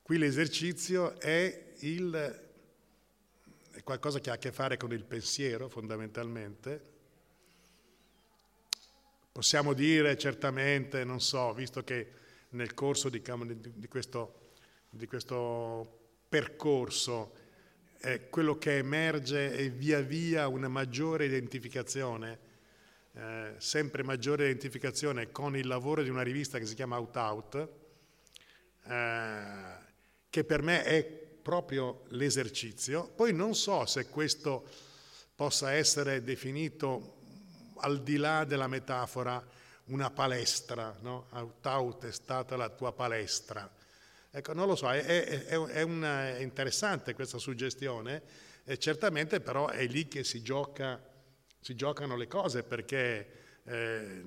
[0.00, 2.50] Qui l'esercizio è, il,
[3.72, 6.99] è qualcosa che ha a che fare con il pensiero fondamentalmente.
[9.32, 12.10] Possiamo dire certamente, non so, visto che
[12.50, 13.22] nel corso di,
[13.74, 14.50] di, questo,
[14.90, 17.32] di questo percorso
[18.00, 22.38] eh, quello che emerge è via via una maggiore identificazione,
[23.12, 27.68] eh, sempre maggiore identificazione con il lavoro di una rivista che si chiama Out Out,
[28.86, 29.88] eh,
[30.28, 33.08] che per me è proprio l'esercizio.
[33.14, 34.66] Poi non so se questo
[35.36, 37.19] possa essere definito
[37.80, 39.44] al di là della metafora
[39.86, 41.26] una palestra, no?
[41.62, 43.68] Out è stata la tua palestra
[44.32, 48.22] Ecco, non lo so, è, è, è, una, è interessante questa suggestione,
[48.78, 51.02] certamente però è lì che si, gioca,
[51.60, 53.28] si giocano le cose perché,
[53.64, 54.24] eh,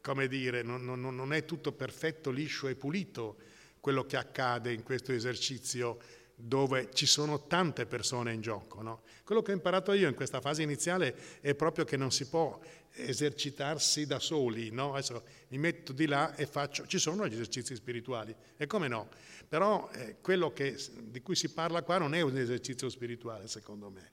[0.00, 3.36] come dire, non, non, non è tutto perfetto, liscio e pulito
[3.80, 5.98] quello che accade in questo esercizio
[6.36, 8.80] dove ci sono tante persone in gioco.
[8.80, 9.02] No?
[9.24, 12.60] Quello che ho imparato io in questa fase iniziale è proprio che non si può
[12.94, 14.92] esercitarsi da soli, no?
[14.92, 19.08] adesso mi metto di là e faccio, ci sono gli esercizi spirituali, e come no?
[19.48, 23.90] Però eh, quello che, di cui si parla qua non è un esercizio spirituale, secondo
[23.90, 24.12] me,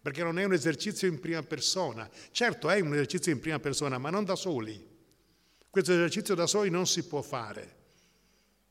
[0.00, 3.98] perché non è un esercizio in prima persona, certo è un esercizio in prima persona,
[3.98, 4.86] ma non da soli,
[5.70, 7.76] questo esercizio da soli non si può fare,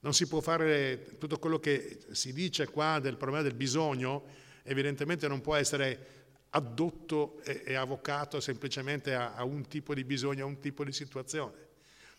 [0.02, 4.26] non si può fare tutto quello che si dice qua del problema del bisogno,
[4.64, 6.19] evidentemente non può essere
[6.52, 10.92] addotto e, e avvocato semplicemente a, a un tipo di bisogno, a un tipo di
[10.92, 11.68] situazione.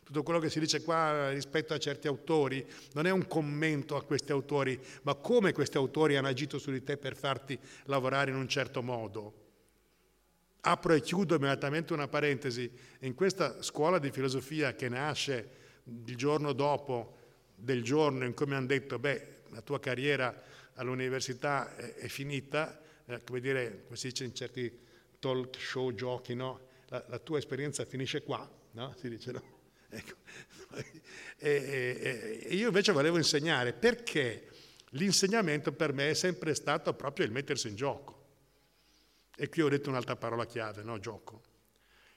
[0.02, 4.02] Tutto quello che si dice qua rispetto a certi autori non è un commento a
[4.02, 8.36] questi autori, ma come questi autori hanno agito su di te per farti lavorare in
[8.36, 9.34] un certo modo.
[10.62, 12.70] Apro e chiudo immediatamente una parentesi.
[13.00, 17.16] In questa scuola di filosofia che nasce il giorno dopo
[17.54, 20.42] del giorno in cui mi hanno detto, beh, la tua carriera
[20.74, 22.79] all'università è, è finita,
[23.10, 24.78] eh, come dire, come si dice in certi
[25.18, 26.68] talk show, giochi, no?
[26.88, 28.94] La, la tua esperienza finisce qua, no?
[28.96, 29.42] Si dice no?
[29.90, 30.14] Ecco.
[31.42, 34.46] E, e, io invece volevo insegnare perché
[34.90, 38.26] l'insegnamento per me è sempre stato proprio il mettersi in gioco.
[39.34, 40.98] E qui ho detto un'altra parola chiave, no?
[40.98, 41.42] Gioco.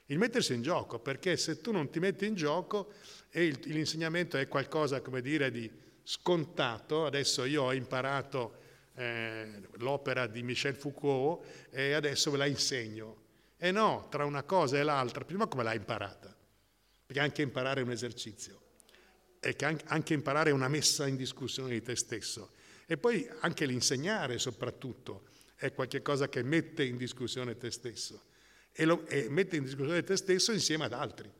[0.06, 2.92] Il mettersi in gioco, perché se tu non ti metti in gioco
[3.30, 5.70] e l'insegnamento è qualcosa, come dire, di
[6.02, 8.58] scontato, adesso io ho imparato
[8.94, 13.22] eh, l'opera di Michel Foucault e adesso ve la insegno.
[13.56, 16.34] E no, tra una cosa e l'altra, prima come l'hai imparata?
[17.06, 18.60] Perché anche imparare è un esercizio,
[19.40, 22.52] e anche imparare è una messa in discussione di te stesso.
[22.86, 28.24] E poi anche l'insegnare soprattutto è qualcosa che mette in discussione te stesso
[28.72, 31.30] e, lo, e mette in discussione te stesso insieme ad altri.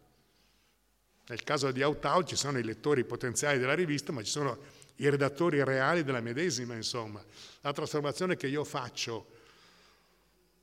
[1.26, 4.58] Nel caso di Outau ci sono i lettori potenziali della rivista, ma ci sono
[4.96, 7.24] i redattori reali della medesima, insomma.
[7.60, 9.32] La trasformazione che io faccio,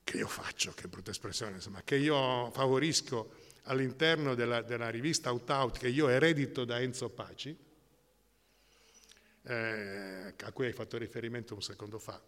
[0.04, 5.50] che io faccio, che brutta espressione, insomma, che io favorisco all'interno della, della rivista Out
[5.50, 7.56] Out, che io eredito da Enzo Paci,
[9.44, 12.20] eh, a cui hai fatto riferimento un secondo fa,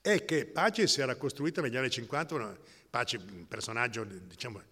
[0.00, 2.56] è che Paci si era costruito negli anni 50, una,
[2.88, 4.62] Paci un personaggio diciamo,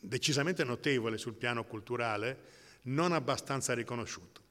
[0.00, 4.41] decisamente notevole sul piano culturale, non abbastanza riconosciuto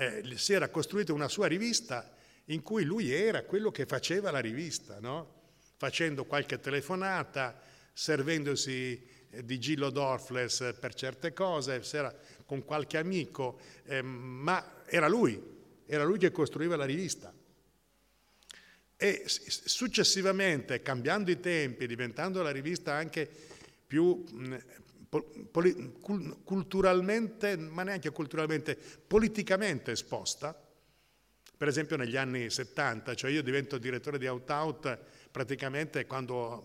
[0.00, 2.10] eh, si era costruita una sua rivista
[2.46, 5.38] in cui lui era quello che faceva la rivista, no?
[5.76, 7.60] facendo qualche telefonata,
[7.92, 11.82] servendosi eh, di Gillo Dorfles per certe cose,
[12.46, 15.38] con qualche amico, eh, ma era lui,
[15.84, 17.32] era lui che costruiva la rivista.
[18.96, 23.28] E successivamente, cambiando i tempi, diventando la rivista anche
[23.86, 24.24] più
[26.44, 30.68] culturalmente, ma neanche culturalmente, politicamente esposta.
[31.56, 34.98] Per esempio negli anni 70, cioè io divento direttore di Out Out
[35.30, 36.64] praticamente quando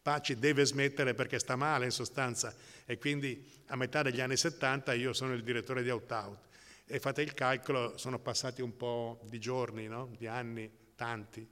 [0.00, 4.94] Paci deve smettere perché sta male in sostanza e quindi a metà degli anni 70
[4.94, 6.38] io sono il direttore di Out Out
[6.86, 10.08] e fate il calcolo, sono passati un po' di giorni, no?
[10.16, 11.46] di anni, tanti.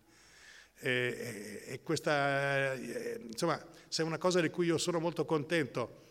[0.80, 6.06] E, e questa, eh, insomma, se una cosa di cui io sono molto contento,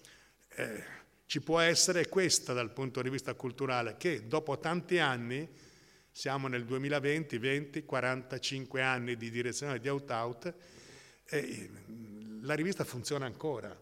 [0.56, 5.50] eh, ci può essere questa dal punto di vista culturale, che dopo tanti anni,
[6.12, 10.54] siamo nel 2020, 20, 45 anni di direzione di Out-Out,
[11.26, 11.70] eh,
[12.42, 13.76] la rivista funziona ancora,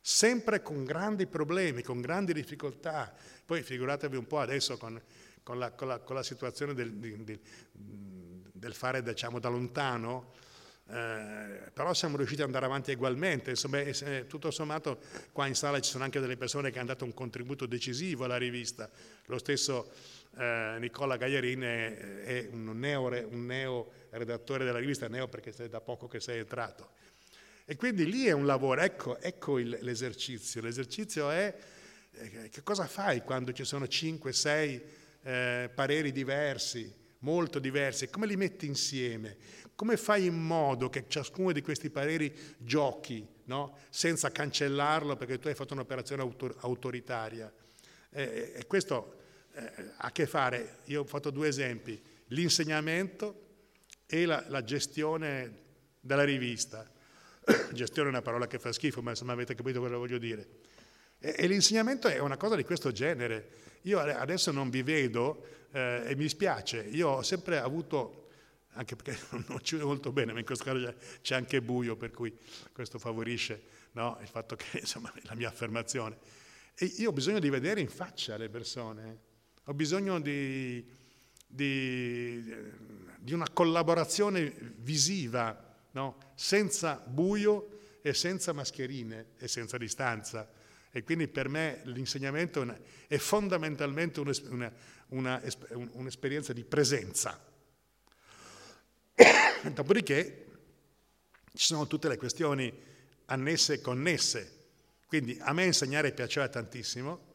[0.00, 3.14] sempre con grandi problemi, con grandi difficoltà.
[3.46, 5.00] Poi figuratevi un po' adesso con,
[5.42, 7.40] con, la, con, la, con la, situazione del, di, del
[8.72, 10.32] fare diciamo, da lontano,
[10.88, 13.50] eh, però siamo riusciti ad andare avanti ugualmente.
[13.50, 13.82] Insomma,
[14.26, 15.00] tutto sommato
[15.32, 18.36] qua in sala ci sono anche delle persone che hanno dato un contributo decisivo alla
[18.36, 18.88] rivista.
[19.26, 19.90] Lo stesso
[20.38, 25.68] eh, Nicola Gagliarin è, è un, neo, un, neo, redattore della rivista, neo perché è
[25.68, 26.90] da poco che sei entrato.
[27.64, 30.60] E quindi lì è un lavoro, ecco, ecco il, l'esercizio.
[30.60, 31.54] L'esercizio è
[32.12, 34.82] eh, che cosa fai quando ci sono 5, 6
[35.22, 36.92] eh, pareri diversi,
[37.24, 39.36] molto diversi, come li metti insieme?
[39.74, 43.78] Come fai in modo che ciascuno di questi pareri giochi, no?
[43.88, 47.52] senza cancellarlo perché tu hai fatto un'operazione autor- autoritaria?
[48.10, 49.16] Eh, e questo
[49.54, 49.62] eh,
[49.96, 53.40] ha a che fare, io ho fatto due esempi, l'insegnamento
[54.06, 55.62] e la, la gestione
[56.00, 56.88] della rivista.
[57.72, 60.46] gestione è una parola che fa schifo, ma insomma avete capito cosa voglio dire.
[61.18, 63.62] E, e l'insegnamento è una cosa di questo genere.
[63.82, 68.28] Io adesso non vi vedo eh, e mi spiace, io ho sempre avuto
[68.74, 72.12] anche perché non ci vedo molto bene, ma in questo caso c'è anche buio, per
[72.12, 72.32] cui
[72.72, 76.16] questo favorisce no, il fatto che, insomma, la mia affermazione.
[76.76, 79.18] E io ho bisogno di vedere in faccia le persone,
[79.64, 80.84] ho bisogno di,
[81.46, 82.54] di,
[83.18, 86.18] di una collaborazione visiva, no?
[86.34, 90.48] senza buio e senza mascherine e senza distanza.
[90.96, 92.64] E quindi per me l'insegnamento
[93.08, 94.20] è fondamentalmente
[95.08, 97.52] un'esperienza di presenza
[99.72, 100.46] Dopodiché
[101.54, 102.72] ci sono tutte le questioni
[103.26, 104.62] annesse e connesse.
[105.06, 107.32] Quindi a me insegnare piaceva tantissimo.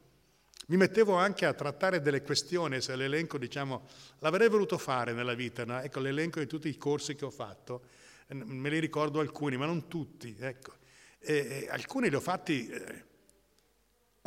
[0.68, 3.88] Mi mettevo anche a trattare delle questioni, se l'elenco, diciamo,
[4.20, 5.80] l'avrei voluto fare nella vita, no?
[5.80, 7.82] ecco l'elenco di tutti i corsi che ho fatto,
[8.28, 10.76] me li ricordo alcuni, ma non tutti, ecco.
[11.18, 13.04] E, e alcuni li ho fatti eh,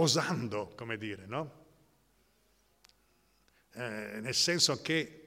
[0.03, 1.61] osando, come dire, no?
[3.75, 5.21] Eh, nel senso che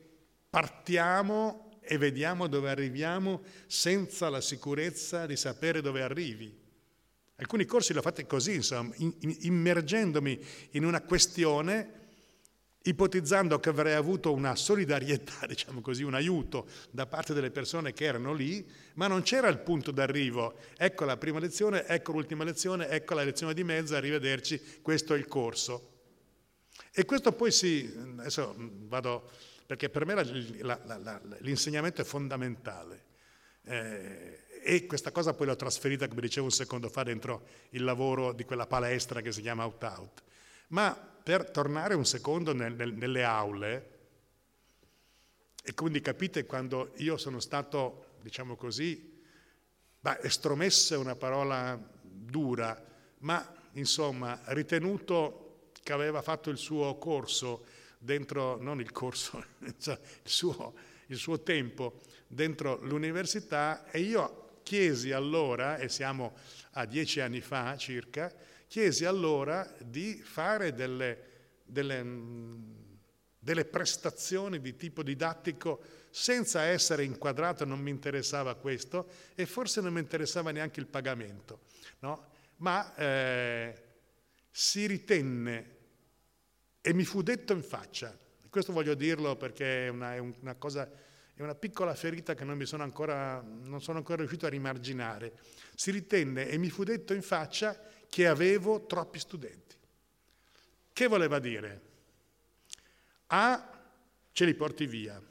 [0.50, 6.64] partiamo e vediamo dove arriviamo senza la sicurezza di sapere dove arrivi.
[7.38, 12.05] Alcuni corsi li ho fatti così, insomma, immergendomi in una questione,
[12.88, 18.06] ipotizzando che avrei avuto una solidarietà, diciamo così, un aiuto da parte delle persone che
[18.06, 20.56] erano lì, ma non c'era il punto d'arrivo.
[20.78, 25.18] Ecco la prima lezione, ecco l'ultima lezione, ecco la lezione di mezzo, arrivederci, questo è
[25.18, 25.92] il corso.
[26.92, 29.30] E questo poi si, adesso vado
[29.66, 33.04] perché per me la, la, la, l'insegnamento è fondamentale.
[33.64, 38.32] Eh, e questa cosa poi l'ho trasferita, come dicevo un secondo fa, dentro il lavoro
[38.32, 40.24] di quella palestra che si chiama Out Out.
[40.70, 43.90] Ma per tornare un secondo nel, nel, nelle aule,
[45.64, 49.20] e quindi capite quando io sono stato, diciamo così,
[50.00, 52.80] beh, estromesso è una parola dura,
[53.20, 57.66] ma insomma ritenuto che aveva fatto il suo corso
[57.98, 59.44] dentro, non il corso,
[59.80, 60.76] cioè il suo,
[61.08, 66.36] il suo tempo dentro l'università e io chiesi allora, e siamo
[66.74, 68.34] a dieci anni fa circa,
[68.68, 71.20] chiesi allora di fare delle,
[71.64, 72.06] delle,
[73.38, 79.94] delle prestazioni di tipo didattico senza essere inquadrato, non mi interessava questo e forse non
[79.94, 81.62] mi interessava neanche il pagamento,
[82.00, 82.32] no?
[82.58, 83.84] ma eh,
[84.50, 85.74] si ritenne
[86.80, 88.18] e mi fu detto in faccia,
[88.50, 90.90] questo voglio dirlo perché è una, è una cosa,
[91.34, 95.34] è una piccola ferita che non, sono ancora, non sono ancora riuscito a rimarginare.
[95.76, 97.78] Si ritenne e mi fu detto in faccia
[98.10, 99.76] che avevo troppi studenti.
[100.92, 101.82] Che voleva dire?
[103.28, 103.82] A,
[104.32, 105.22] ce li porti via,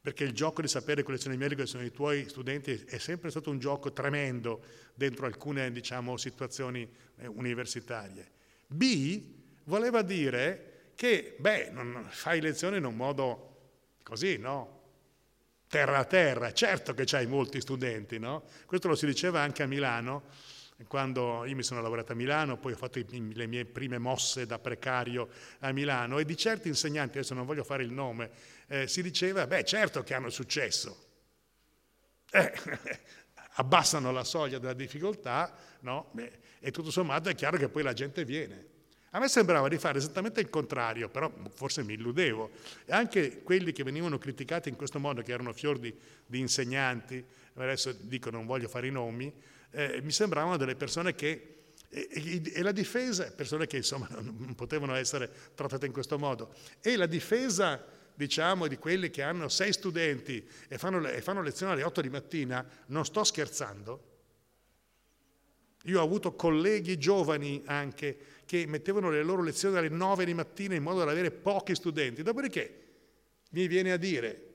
[0.00, 2.98] perché il gioco di sapere quali sono i miei, quali sono i tuoi studenti è
[2.98, 8.30] sempre stato un gioco tremendo dentro alcune diciamo, situazioni eh, universitarie.
[8.66, 9.22] B,
[9.64, 13.48] voleva dire che, beh, non fai lezioni in un modo
[14.02, 14.80] così, no?
[15.68, 18.42] Terra a terra, certo che c'hai molti studenti, no?
[18.66, 20.24] Questo lo si diceva anche a Milano,
[20.86, 24.58] quando io mi sono lavorato a Milano, poi ho fatto le mie prime mosse da
[24.58, 25.28] precario
[25.60, 28.30] a Milano e di certi insegnanti, adesso non voglio fare il nome,
[28.68, 31.10] eh, si diceva, beh certo che hanno successo.
[32.34, 32.50] Eh,
[33.56, 36.08] abbassano la soglia della difficoltà, no?
[36.12, 38.70] Beh, e tutto sommato è chiaro che poi la gente viene.
[39.10, 42.50] A me sembrava di fare esattamente il contrario, però forse mi illudevo.
[42.86, 47.22] E anche quelli che venivano criticati in questo modo, che erano fior di, di insegnanti,
[47.54, 49.30] adesso dico non voglio fare i nomi,
[49.72, 51.48] eh, mi sembravano delle persone che
[51.88, 56.96] e, e, la difesa, persone che insomma non potevano essere trattate in questo modo, e
[56.96, 61.82] la difesa diciamo di quelli che hanno sei studenti e fanno, e fanno lezione alle
[61.82, 64.10] 8 di mattina, non sto scherzando,
[65.84, 68.16] io ho avuto colleghi giovani anche
[68.46, 72.22] che mettevano le loro lezioni alle 9 di mattina in modo da avere pochi studenti.
[72.22, 72.80] Dopodiché
[73.50, 74.51] mi viene a dire,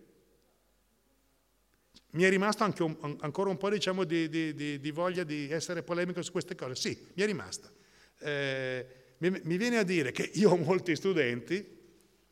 [2.12, 5.52] mi è rimasto anche un, ancora un po' diciamo, di, di, di, di, voglia di
[5.52, 6.76] essere polemico su queste cose.
[6.76, 7.72] Sì, mi è rimasta.
[8.20, 8.86] Eh,
[9.18, 11.66] mi, mi, viene a dire che io ho molti studenti,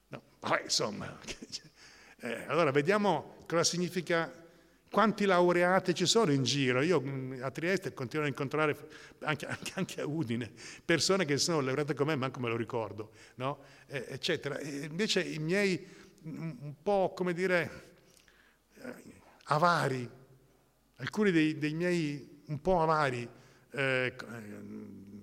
[0.08, 1.20] no, vabbè, insomma,
[2.22, 4.44] eh, allora vediamo cosa significa
[4.90, 6.82] quanti laureati ci sono in giro?
[6.82, 8.78] Io mm, a Trieste continuo a incontrare,
[9.20, 10.50] anche, anche, anche a Udine,
[10.86, 13.60] persone che sono laureate con me, manco me lo ricordo, no?
[13.88, 14.58] eh, eccetera.
[14.58, 15.86] E invece i miei
[16.26, 17.94] mm, un po', come dire,
[18.82, 18.94] eh,
[19.46, 20.10] avari,
[20.98, 23.28] alcuni dei, dei, miei un po' avari
[23.72, 24.16] eh,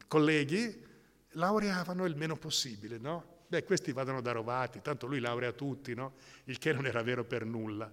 [0.06, 0.84] colleghi
[1.30, 3.40] laureavano il meno possibile, no?
[3.46, 6.14] Beh, questi vadano da rovati, tanto lui laurea tutti, no?
[6.44, 7.90] Il che non era vero per nulla.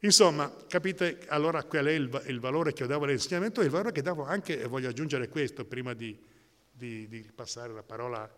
[0.00, 3.92] Insomma, capite allora qual è il, il valore che io davo all'insegnamento e il valore
[3.92, 6.18] che davo anche, e voglio aggiungere questo prima di,
[6.70, 8.28] di, di passare la parola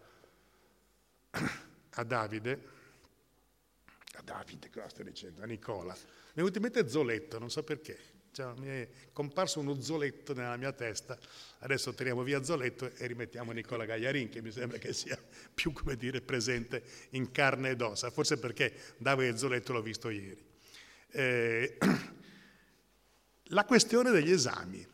[1.97, 2.69] a Davide,
[4.13, 5.97] a Davide, cosa sto dicendo, a Nicola.
[6.35, 7.97] È venuto in mente Zoletto, non so perché,
[8.33, 11.17] cioè, mi è comparso uno Zoletto nella mia testa,
[11.61, 15.17] adesso tiriamo via Zoletto e rimettiamo Nicola Gagliarin, che mi sembra che sia
[15.55, 20.45] più, come dire, presente in carne ed ossa, forse perché Davide Zoletto l'ho visto ieri.
[21.13, 21.79] Eh,
[23.51, 24.85] la questione degli esami.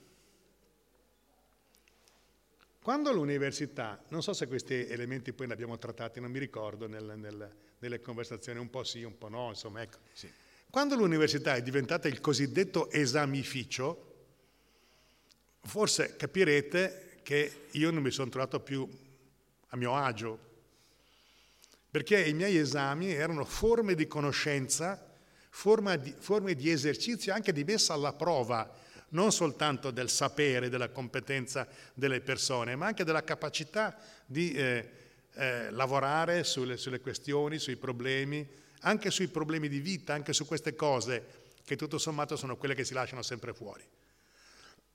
[2.83, 7.15] Quando l'università, non so se questi elementi poi ne abbiamo trattati, non mi ricordo nel,
[7.17, 10.01] nel, nelle conversazioni, un po' sì, un po' no, insomma, ecco.
[10.13, 10.31] Sì.
[10.71, 14.15] Quando l'università è diventata il cosiddetto esamificio,
[15.63, 18.89] forse capirete che io non mi sono trovato più
[19.69, 20.39] a mio agio,
[21.91, 25.09] perché i miei esami erano forme di conoscenza
[25.99, 28.73] di, forme di esercizio anche di messa alla prova,
[29.09, 34.91] non soltanto del sapere, della competenza delle persone, ma anche della capacità di eh,
[35.35, 38.49] eh, lavorare sulle, sulle questioni, sui problemi,
[38.81, 42.85] anche sui problemi di vita, anche su queste cose che tutto sommato sono quelle che
[42.85, 43.85] si lasciano sempre fuori.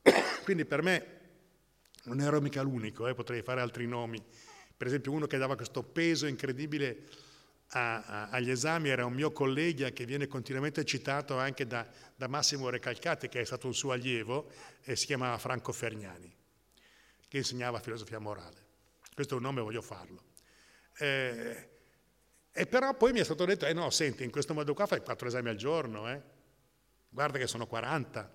[0.44, 1.06] Quindi per me
[2.04, 4.24] non ero mica l'unico, eh, potrei fare altri nomi.
[4.78, 7.08] Per esempio uno che dava questo peso incredibile
[7.70, 12.28] a, a, agli esami era un mio collega che viene continuamente citato anche da, da,
[12.28, 14.52] Massimo Recalcati, che è stato un suo allievo,
[14.84, 16.34] e si chiamava Franco Fergnani,
[17.28, 18.64] che insegnava filosofia morale.
[19.14, 20.22] Questo è un nome, voglio farlo.
[20.98, 21.70] Eh,
[22.58, 25.02] e però poi mi è stato detto, eh no, senti, in questo modo qua fai
[25.02, 26.22] quattro esami al giorno, eh?
[27.10, 28.32] guarda che sono 40.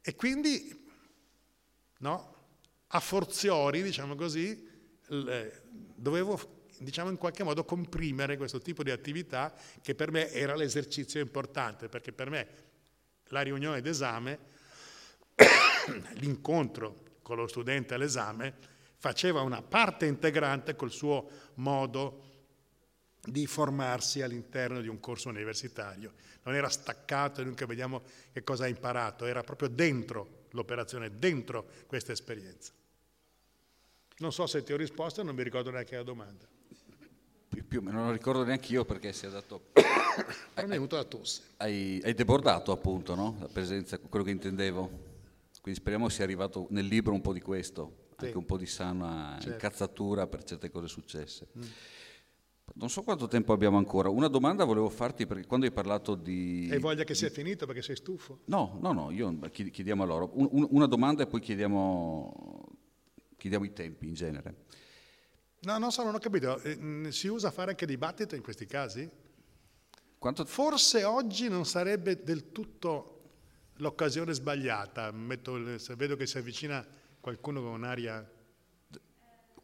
[0.00, 0.84] E quindi,
[1.98, 2.34] no,
[2.88, 4.68] a forziori, diciamo così,
[5.06, 11.20] dovevo diciamo in qualche modo comprimere questo tipo di attività che per me era l'esercizio
[11.20, 12.48] importante, perché per me
[13.26, 14.38] la riunione d'esame,
[16.14, 18.56] l'incontro con lo studente all'esame,
[18.96, 22.32] faceva una parte integrante col suo modo
[23.24, 26.12] di formarsi all'interno di un corso universitario.
[26.42, 28.02] Non era staccato e dunque vediamo
[28.32, 32.72] che cosa ha imparato, era proprio dentro l'operazione, dentro questa esperienza.
[34.18, 36.46] Non so se ti ho risposto, non mi ricordo neanche la domanda
[37.54, 39.66] più, più non lo ricordo neanche io perché si è dato...
[40.54, 41.42] È venuta la tosse.
[41.56, 43.36] Hai, hai debordato appunto no?
[43.40, 45.12] la presenza, quello che intendevo.
[45.60, 48.26] Quindi speriamo sia arrivato nel libro un po' di questo, sì.
[48.26, 49.50] anche un po' di sana certo.
[49.50, 51.48] incazzatura per certe cose successe.
[51.58, 51.62] Mm.
[52.76, 54.08] Non so quanto tempo abbiamo ancora.
[54.08, 56.68] Una domanda volevo farti perché quando hai parlato di...
[56.72, 58.40] Hai voglia che sia finito perché sei stufo?
[58.46, 60.30] No, no, no, io chiediamo a loro.
[60.34, 62.64] Un, una domanda e poi chiediamo,
[63.36, 64.54] chiediamo i tempi in genere.
[65.60, 66.60] No, non so, non ho capito.
[66.62, 69.08] Eh, si usa fare anche dibattito in questi casi?
[70.18, 70.44] Quanto...
[70.44, 73.20] Forse oggi non sarebbe del tutto
[73.74, 75.12] l'occasione sbagliata.
[75.12, 75.52] Metto,
[75.96, 76.84] vedo che si avvicina
[77.20, 78.28] qualcuno con un'aria...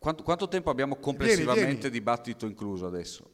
[0.01, 1.91] Quanto, quanto tempo abbiamo complessivamente vieni, vieni.
[1.91, 3.31] dibattito incluso adesso?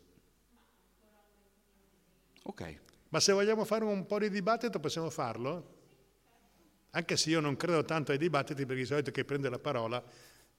[2.43, 2.81] Ok.
[3.11, 5.75] Ma se vogliamo fare un po' di dibattito possiamo farlo?
[6.91, 10.03] Anche se io non credo tanto ai dibattiti perché di solito chi prende la parola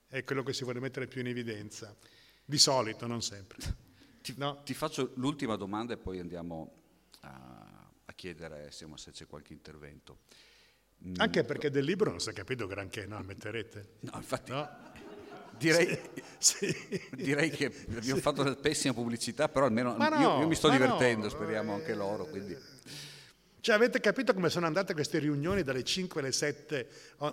[0.06, 1.94] è quello che si vuole mettere più in evidenza.
[2.42, 3.58] Di solito, non sempre.
[4.22, 4.62] Ti, no?
[4.62, 6.72] ti faccio l'ultima domanda e poi andiamo
[7.20, 10.20] a, a chiedere insomma, se c'è qualche intervento.
[11.06, 13.20] Mm, Anche perché del libro non si è capito granché, no?
[13.20, 13.96] Metterete?
[14.00, 14.50] No, infatti...
[14.50, 14.87] No?
[15.58, 15.98] Direi,
[16.38, 17.00] sì, sì.
[17.14, 18.20] direi che abbiamo sì.
[18.20, 21.30] fatto una pessima pubblicità, però almeno no, io, io, mi sto divertendo, no.
[21.30, 22.26] speriamo anche loro.
[22.26, 22.56] Quindi.
[23.60, 26.88] Cioè, avete capito come sono andate queste riunioni dalle 5 alle 7,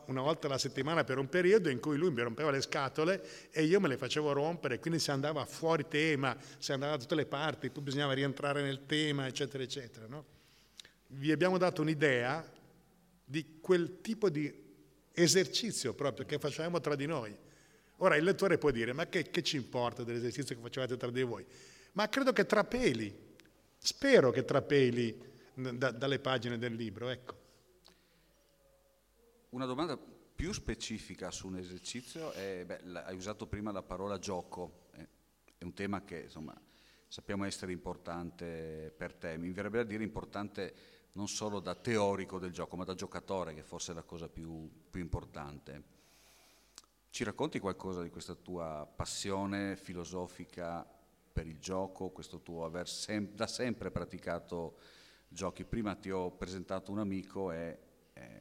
[0.08, 3.64] una volta alla settimana per un periodo in cui lui mi rompeva le scatole e
[3.64, 7.26] io me le facevo rompere, quindi si andava fuori tema, si andava da tutte le
[7.26, 10.08] parti, poi bisognava rientrare nel tema, eccetera, eccetera.
[10.08, 10.26] No?
[11.08, 12.44] Vi abbiamo dato un'idea
[13.24, 14.64] di quel tipo di
[15.14, 17.36] esercizio proprio che facevamo tra di noi.
[17.98, 21.24] Ora il lettore può dire, ma che, che ci importa dell'esercizio che facevate tra di
[21.24, 21.46] voi?
[21.94, 23.36] Ma credo che trapeli,
[23.78, 25.18] spero che trapeli
[25.54, 27.10] da, dalle pagine del libro.
[27.10, 27.44] Ecco.
[29.50, 34.88] Una domanda più specifica su un esercizio è, beh, hai usato prima la parola gioco,
[34.92, 36.54] è un tema che insomma,
[37.08, 40.74] sappiamo essere importante per te, mi verrebbe a dire importante
[41.14, 44.70] non solo da teorico del gioco, ma da giocatore, che forse è la cosa più,
[44.90, 45.94] più importante.
[47.16, 50.86] Ci racconti qualcosa di questa tua passione filosofica
[51.32, 54.80] per il gioco, questo tuo aver sem- da sempre praticato
[55.30, 55.64] giochi.
[55.64, 57.80] Prima ti ho presentato un amico e
[58.12, 58.40] eh,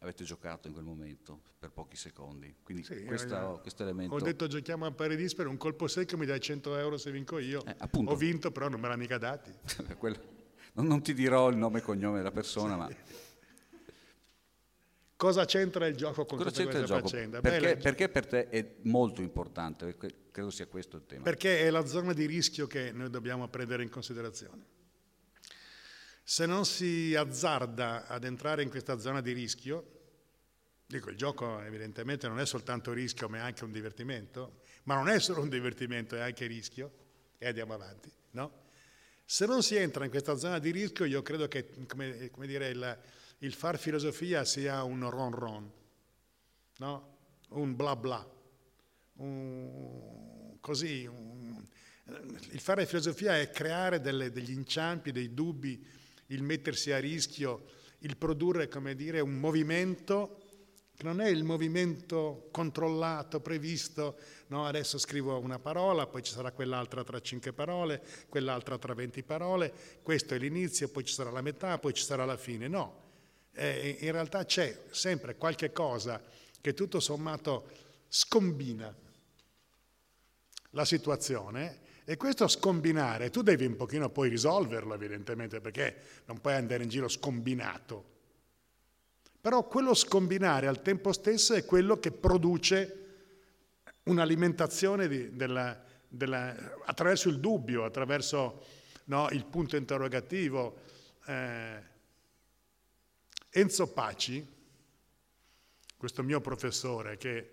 [0.00, 2.54] avete giocato in quel momento per pochi secondi.
[2.62, 4.14] Quindi sì, questa, eh, questo elemento...
[4.14, 7.38] Ho detto giochiamo a Paris per un colpo secco mi dai 100 euro se vinco
[7.38, 7.64] io.
[7.64, 9.50] Eh, ho vinto però non me l'ha mica dati.
[10.74, 12.78] Non, non, ti dirò il nome e cognome della persona, sì.
[12.78, 12.88] ma...
[15.22, 17.40] Cosa c'entra il gioco con Cosa tutta questa faccenda?
[17.40, 19.96] Perché, perché, per te è molto importante?
[20.32, 21.22] Credo sia questo il tema.
[21.22, 24.64] Perché è la zona di rischio che noi dobbiamo prendere in considerazione.
[26.24, 30.00] Se non si azzarda ad entrare in questa zona di rischio,
[30.86, 35.08] dico il gioco evidentemente non è soltanto rischio ma è anche un divertimento, ma non
[35.08, 36.90] è solo un divertimento, è anche rischio,
[37.38, 38.62] e andiamo avanti, no?
[39.24, 42.70] Se non si entra in questa zona di rischio io credo che come, come dire,
[42.70, 42.98] il,
[43.42, 45.72] il, far filosofia sia un ron ron,
[46.78, 47.16] no?
[47.50, 48.26] un bla bla,
[49.14, 51.64] un, così, un,
[52.50, 55.84] il fare filosofia è creare delle, degli inciampi, dei dubbi,
[56.26, 57.64] il mettersi a rischio,
[58.00, 60.38] il produrre, come dire, un movimento
[60.94, 64.18] che non è il movimento controllato, previsto,
[64.48, 69.22] no, adesso scrivo una parola, poi ci sarà quell'altra tra cinque parole, quell'altra tra venti
[69.22, 69.72] parole,
[70.02, 72.68] questo è l'inizio, poi ci sarà la metà, poi ci sarà la fine.
[72.68, 73.01] No,
[73.54, 76.20] eh, in realtà c'è sempre qualche cosa
[76.60, 77.68] che tutto sommato
[78.08, 78.94] scombina
[80.70, 85.96] la situazione e questo scombinare, tu devi un pochino poi risolverlo evidentemente perché
[86.26, 88.10] non puoi andare in giro scombinato.
[89.40, 92.96] Però quello scombinare al tempo stesso è quello che produce
[94.04, 98.64] un'alimentazione di, della, della, attraverso il dubbio, attraverso
[99.04, 100.76] no, il punto interrogativo.
[101.26, 101.90] Eh,
[103.54, 104.42] Enzo Paci,
[105.98, 107.52] questo mio professore che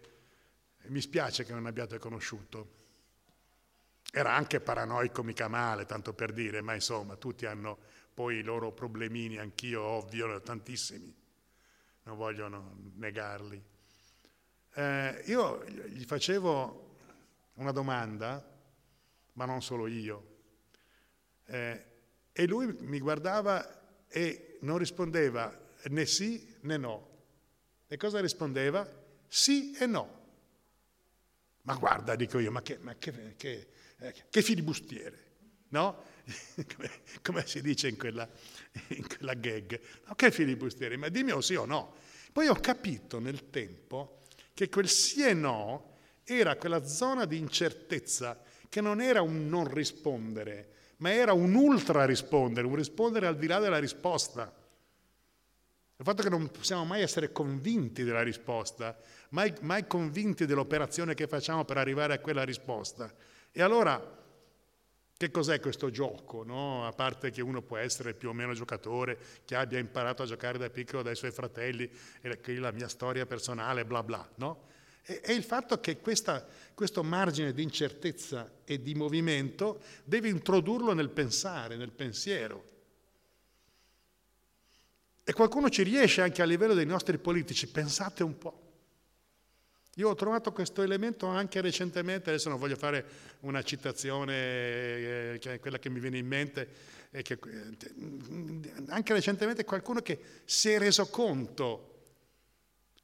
[0.83, 2.75] mi spiace che non abbiate conosciuto,
[4.09, 7.77] era anche paranoico mica male, tanto per dire, ma insomma tutti hanno
[8.13, 11.13] poi i loro problemini, anch'io ovvio, tantissimi,
[12.03, 12.47] non voglio
[12.95, 13.61] negarli.
[14.75, 16.95] Eh, io gli facevo
[17.55, 18.41] una domanda,
[19.33, 20.37] ma non solo io,
[21.47, 21.85] eh,
[22.31, 27.07] e lui mi guardava e non rispondeva né sì né no.
[27.87, 28.87] E cosa rispondeva?
[29.27, 30.17] Sì e no.
[31.63, 33.67] Ma guarda, dico io, ma che, ma che, che
[34.01, 35.23] eh, che filibustiere,
[35.69, 36.03] no?
[36.75, 36.89] come,
[37.21, 38.27] come, si dice in quella,
[38.89, 41.95] in quella gag, no, che filibustiere, ma dimmi o sì o no.
[42.31, 44.21] Poi ho capito nel tempo
[44.53, 49.67] che quel sì e no era quella zona di incertezza che non era un non
[49.67, 54.55] rispondere, ma era un ultra rispondere, un rispondere al di là della risposta.
[55.99, 58.97] Il fatto che non possiamo mai essere convinti della risposta,
[59.31, 63.13] mai, mai convinti dell'operazione che facciamo per arrivare a quella risposta.
[63.51, 64.17] E allora,
[65.17, 66.45] che cos'è questo gioco?
[66.45, 66.87] No?
[66.87, 70.57] A parte che uno può essere più o meno giocatore, che abbia imparato a giocare
[70.57, 71.91] da piccolo dai suoi fratelli,
[72.21, 74.67] e la mia storia personale, bla bla, no?
[75.01, 81.09] È il fatto che questa, questo margine di incertezza e di movimento deve introdurlo nel
[81.09, 82.77] pensare, nel pensiero.
[85.29, 88.61] E qualcuno ci riesce anche a livello dei nostri politici, pensate un po'.
[89.97, 93.05] Io ho trovato questo elemento anche recentemente, adesso non voglio fare
[93.41, 96.67] una citazione, eh, che è quella che mi viene in mente,
[97.11, 97.37] eh, che,
[98.87, 102.05] anche recentemente qualcuno che si è reso conto,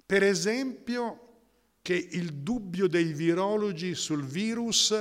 [0.04, 1.42] per esempio,
[1.84, 4.96] che il dubbio dei virologi sul virus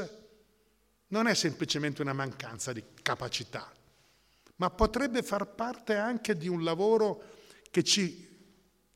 [1.06, 3.72] non è semplicemente una mancanza di capacità,
[4.56, 7.22] ma potrebbe far parte anche di un lavoro
[7.70, 8.32] che ci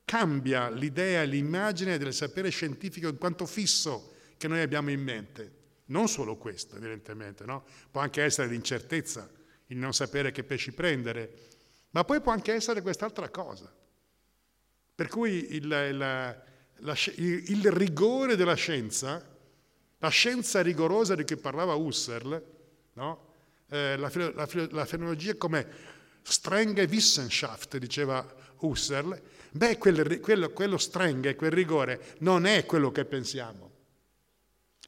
[0.05, 5.57] cambia l'idea l'immagine del sapere scientifico in quanto fisso, che noi abbiamo in mente.
[5.85, 7.65] Non solo questo, evidentemente, no?
[7.91, 9.29] può anche essere l'incertezza,
[9.67, 11.47] il non sapere che pesci prendere,
[11.91, 13.71] ma poi può anche essere quest'altra cosa.
[14.95, 19.37] Per cui il, la, la, il, il rigore della scienza,
[19.97, 22.43] la scienza rigorosa di cui parlava Husserl,
[22.93, 23.28] no?
[23.69, 25.67] Eh, la, la, la fenologia come
[26.21, 28.25] strenge Wissenschaft, diceva
[28.59, 33.67] Husserl, beh, quel, quello, quello strenge, quel rigore, non è quello che pensiamo.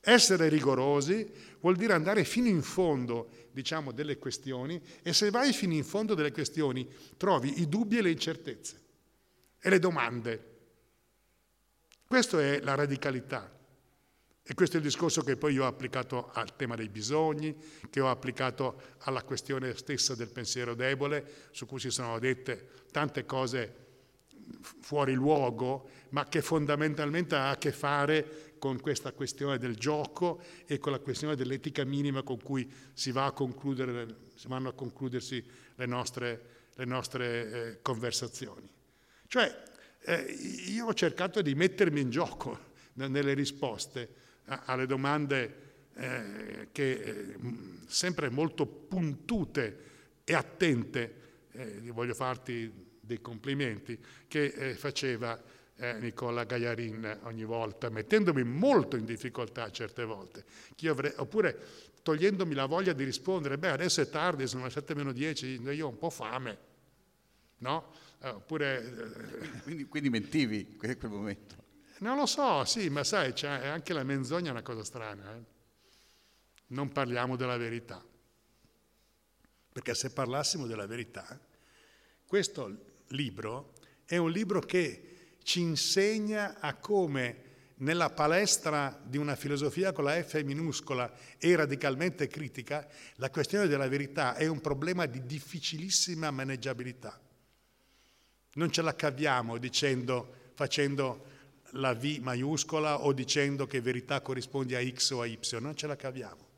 [0.02, 5.74] Essere rigorosi vuol dire andare fino in fondo, diciamo, delle questioni e se vai fino
[5.74, 8.82] in fondo delle questioni trovi i dubbi e le incertezze
[9.60, 10.50] e le domande.
[12.08, 13.61] Questa è la radicalità.
[14.52, 17.56] E questo è il discorso che poi io ho applicato al tema dei bisogni,
[17.89, 23.26] che ho applicato alla questione stessa del pensiero debole, su cui si sono dette tante
[23.26, 23.76] cose
[24.82, 30.80] fuori luogo, ma che fondamentalmente ha a che fare con questa questione del gioco e
[30.80, 33.34] con la questione dell'etica minima con cui si, va
[34.36, 35.41] si vanno a concludersi
[35.76, 36.45] le nostre,
[36.76, 38.70] le nostre eh, conversazioni.
[39.28, 39.64] Cioè,
[40.02, 40.22] eh,
[40.68, 42.60] io ho cercato di mettermi in gioco
[42.95, 47.36] nelle risposte alle domande eh, che eh,
[47.88, 49.89] sempre molto puntute
[50.24, 51.16] e attente,
[51.52, 55.42] eh, voglio farti dei complimenti, che eh, faceva
[55.76, 60.46] eh, Nicola Gaiarin ogni volta, mettendomi molto in difficoltà certe volte,
[60.86, 61.58] avrei, oppure
[62.04, 65.88] togliendomi la voglia di rispondere, beh adesso è tardi, sono le 7 meno 10, io
[65.88, 66.58] ho un po' fame,
[67.58, 67.92] no?
[68.24, 71.61] Oppure, quindi, quindi mentivi in quel momento?
[72.02, 75.36] Non lo so, sì, ma sai, anche la menzogna è una cosa strana.
[75.36, 75.41] Eh?
[76.68, 78.04] Non parliamo della verità.
[79.72, 81.39] Perché se parlassimo della verità,
[82.26, 83.74] questo libro
[84.06, 90.22] è un libro che ci insegna a come nella palestra di una filosofia con la
[90.22, 97.20] F minuscola e radicalmente critica, la questione della verità è un problema di difficilissima maneggiabilità.
[98.54, 101.31] Non ce la caviamo dicendo, facendo
[101.72, 105.88] la V maiuscola o dicendo che verità corrisponde a X o a Y, non ce
[105.88, 106.49] la caviamo.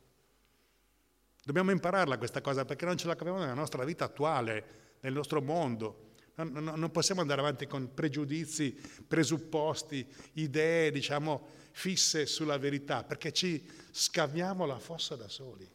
[1.44, 5.42] Dobbiamo impararla questa cosa perché non ce la caviamo nella nostra vita attuale, nel nostro
[5.42, 6.12] mondo.
[6.36, 8.72] Non, non, non possiamo andare avanti con pregiudizi,
[9.06, 15.68] presupposti, idee, diciamo, fisse sulla verità, perché ci scaviamo la fossa da soli.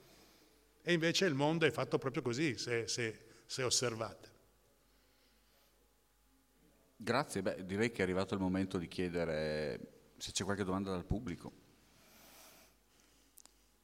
[0.82, 4.29] E invece il mondo è fatto proprio così, se, se, se osservate.
[7.02, 9.80] Grazie, Beh, direi che è arrivato il momento di chiedere
[10.18, 11.50] se c'è qualche domanda dal pubblico.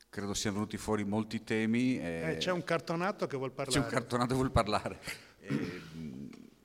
[0.10, 1.98] Credo siano venuti fuori molti temi.
[1.98, 2.34] E...
[2.34, 3.80] Eh, c'è un cartonato che vuol parlare.
[3.80, 5.00] C'è un cartonato che vuol parlare.
[5.40, 5.82] e,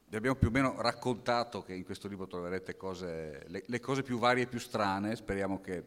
[0.09, 4.03] vi abbiamo più o meno raccontato che in questo libro troverete cose, le, le cose
[4.03, 5.85] più varie e più strane, speriamo che,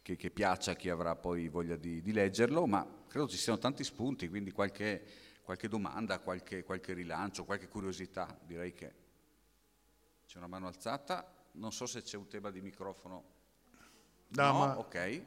[0.00, 3.58] che, che piaccia a chi avrà poi voglia di, di, leggerlo, ma credo ci siano
[3.58, 5.02] tanti spunti, quindi qualche,
[5.42, 9.06] qualche domanda, qualche, qualche rilancio, qualche curiosità, direi che
[10.28, 13.24] c'è una mano alzata, non so se c'è un tema di microfono.
[14.28, 14.78] No, no ma...
[14.78, 15.22] ok.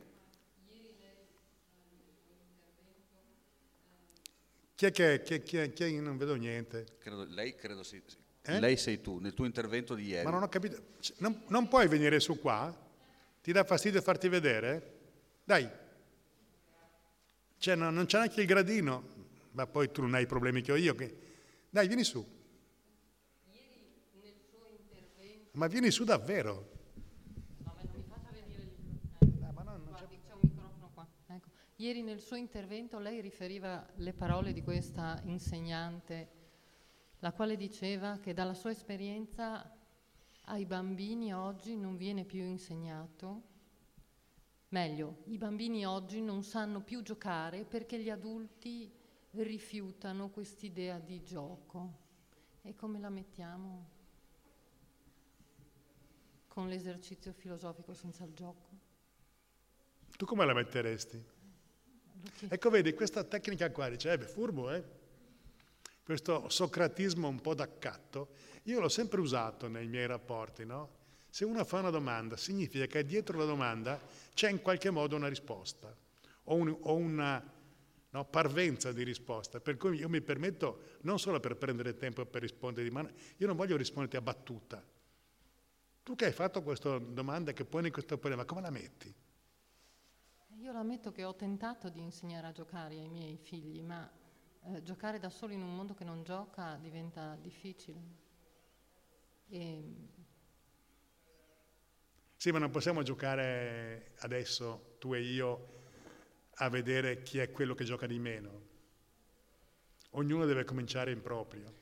[4.76, 6.98] Chi è che chi è, chi è, chi è, non vedo niente?
[7.00, 8.00] Credo, lei credo sì.
[8.44, 8.60] Eh?
[8.60, 10.24] Lei sei tu, nel tuo intervento di ieri.
[10.24, 10.80] Ma non ho capito.
[11.18, 12.72] Non, non puoi venire su qua?
[13.42, 15.00] Ti dà fastidio farti vedere?
[15.44, 15.68] Dai.
[17.58, 19.20] Cioè, no, non c'è neanche il gradino.
[19.54, 20.94] Ma poi tu non hai i problemi che ho io.
[20.94, 21.18] Che...
[21.72, 22.40] Dai, vieni su.
[25.54, 26.70] Ma vieni su davvero.
[27.58, 29.52] No, ma non mi faccia venire il eh.
[29.52, 30.28] ma no, non Guardi, c'è...
[30.28, 31.08] c'è un microfono qua.
[31.28, 31.50] Ecco.
[31.76, 36.30] Ieri nel suo intervento lei riferiva le parole di questa insegnante,
[37.20, 39.76] la quale diceva che dalla sua esperienza
[40.46, 43.42] ai bambini oggi non viene più insegnato,
[44.70, 48.90] meglio, i bambini oggi non sanno più giocare perché gli adulti
[49.32, 52.00] rifiutano quest'idea di gioco.
[52.62, 53.91] E come la mettiamo?
[56.54, 58.68] Con l'esercizio filosofico senza il gioco.
[60.18, 61.24] Tu come la metteresti?
[62.50, 64.84] Ecco, vedi, questa tecnica qua, dice, eh furbo, eh?
[66.04, 68.34] Questo socratismo un po' d'accatto,
[68.64, 71.00] io l'ho sempre usato nei miei rapporti, no?
[71.30, 73.98] Se uno fa una domanda, significa che dietro la domanda
[74.34, 75.96] c'è in qualche modo una risposta
[76.44, 77.42] o, un, o una
[78.10, 79.62] no, parvenza di risposta.
[79.62, 83.48] Per cui io mi permetto, non solo per prendere tempo per rispondere di mano, io
[83.48, 84.86] non voglio risponderti a battuta,
[86.12, 89.16] tu che hai fatto questa domanda, che poni questo problema, come la metti?
[90.58, 94.12] Io ammetto che ho tentato di insegnare a giocare ai miei figli, ma
[94.64, 98.02] eh, giocare da solo in un mondo che non gioca diventa difficile.
[99.48, 99.84] E...
[102.36, 105.84] Sì, ma non possiamo giocare adesso, tu e io,
[106.56, 108.62] a vedere chi è quello che gioca di meno.
[110.10, 111.74] Ognuno deve cominciare in proprio.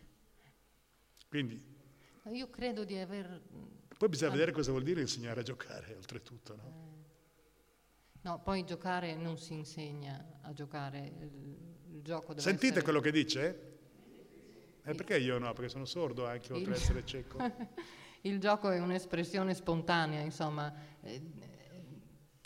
[1.27, 1.77] Quindi...
[2.25, 3.78] Io credo di aver...
[3.99, 6.63] Poi bisogna vedere cosa vuol dire insegnare a giocare, oltretutto, no?
[6.63, 8.21] Eh.
[8.21, 11.57] No, poi giocare non si insegna a giocare, il,
[11.95, 12.83] il gioco deve Sentite essere...
[12.83, 13.77] quello che dice?
[14.85, 15.51] Eh, perché io no?
[15.51, 17.39] Perché sono sordo anche, oltre ad essere cieco.
[18.23, 21.21] il gioco è un'espressione spontanea, insomma, eh,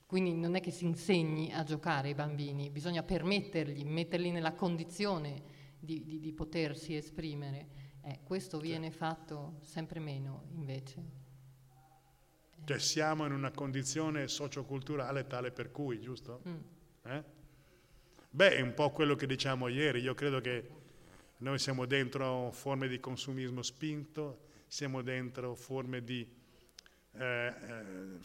[0.08, 5.44] quindi non è che si insegni a giocare ai bambini, bisogna permettergli, metterli nella condizione
[5.78, 7.68] di, di, di potersi esprimere.
[8.02, 11.22] Eh, questo viene fatto sempre meno invece.
[12.66, 16.42] Cioè siamo in una condizione socioculturale tale per cui, giusto?
[16.48, 16.56] Mm.
[17.04, 17.24] Eh?
[18.30, 20.70] Beh, è un po' quello che diciamo ieri, io credo che
[21.38, 26.26] noi siamo dentro forme di consumismo spinto, siamo dentro forme di
[27.12, 28.20] eh, eh,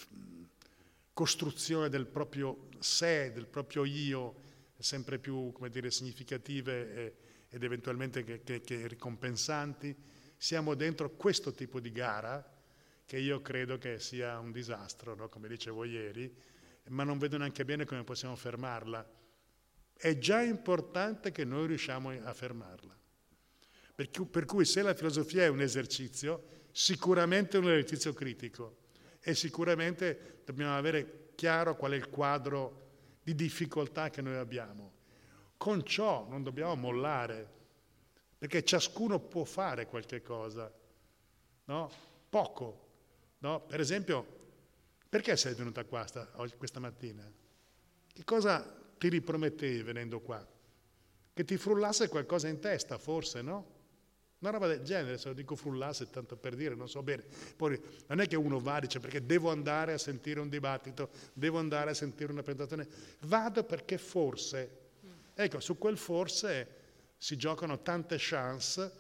[1.12, 4.34] costruzione del proprio sé, del proprio io,
[4.78, 7.14] sempre più come dire, significative e,
[7.48, 9.94] ed eventualmente che, che, che ricompensanti.
[10.36, 12.57] Siamo dentro questo tipo di gara
[13.08, 15.30] che io credo che sia un disastro, no?
[15.30, 16.30] come dicevo ieri,
[16.88, 19.02] ma non vedo neanche bene come possiamo fermarla.
[19.94, 22.94] È già importante che noi riusciamo a fermarla.
[23.94, 28.76] Per cui se la filosofia è un esercizio, sicuramente è un esercizio critico
[29.20, 32.88] e sicuramente dobbiamo avere chiaro qual è il quadro
[33.22, 34.92] di difficoltà che noi abbiamo.
[35.56, 37.48] Con ciò non dobbiamo mollare,
[38.36, 40.70] perché ciascuno può fare qualche cosa,
[41.64, 41.90] no?
[42.28, 42.82] Poco.
[43.38, 43.60] No?
[43.62, 44.26] Per esempio,
[45.08, 46.26] perché sei venuta qua sta,
[46.56, 47.30] questa mattina?
[48.12, 48.62] Che cosa
[48.98, 50.46] ti ripromettevi venendo qua?
[51.32, 53.76] Che ti frullasse qualcosa in testa, forse, no?
[54.40, 57.24] Una roba del genere, se lo dico frullasse tanto per dire, non so bene.
[57.56, 61.10] Poi non è che uno va e dice perché devo andare a sentire un dibattito,
[61.32, 62.86] devo andare a sentire una presentazione.
[63.20, 64.86] Vado perché forse.
[65.34, 66.76] Ecco, su quel forse
[67.16, 68.92] si giocano tante chance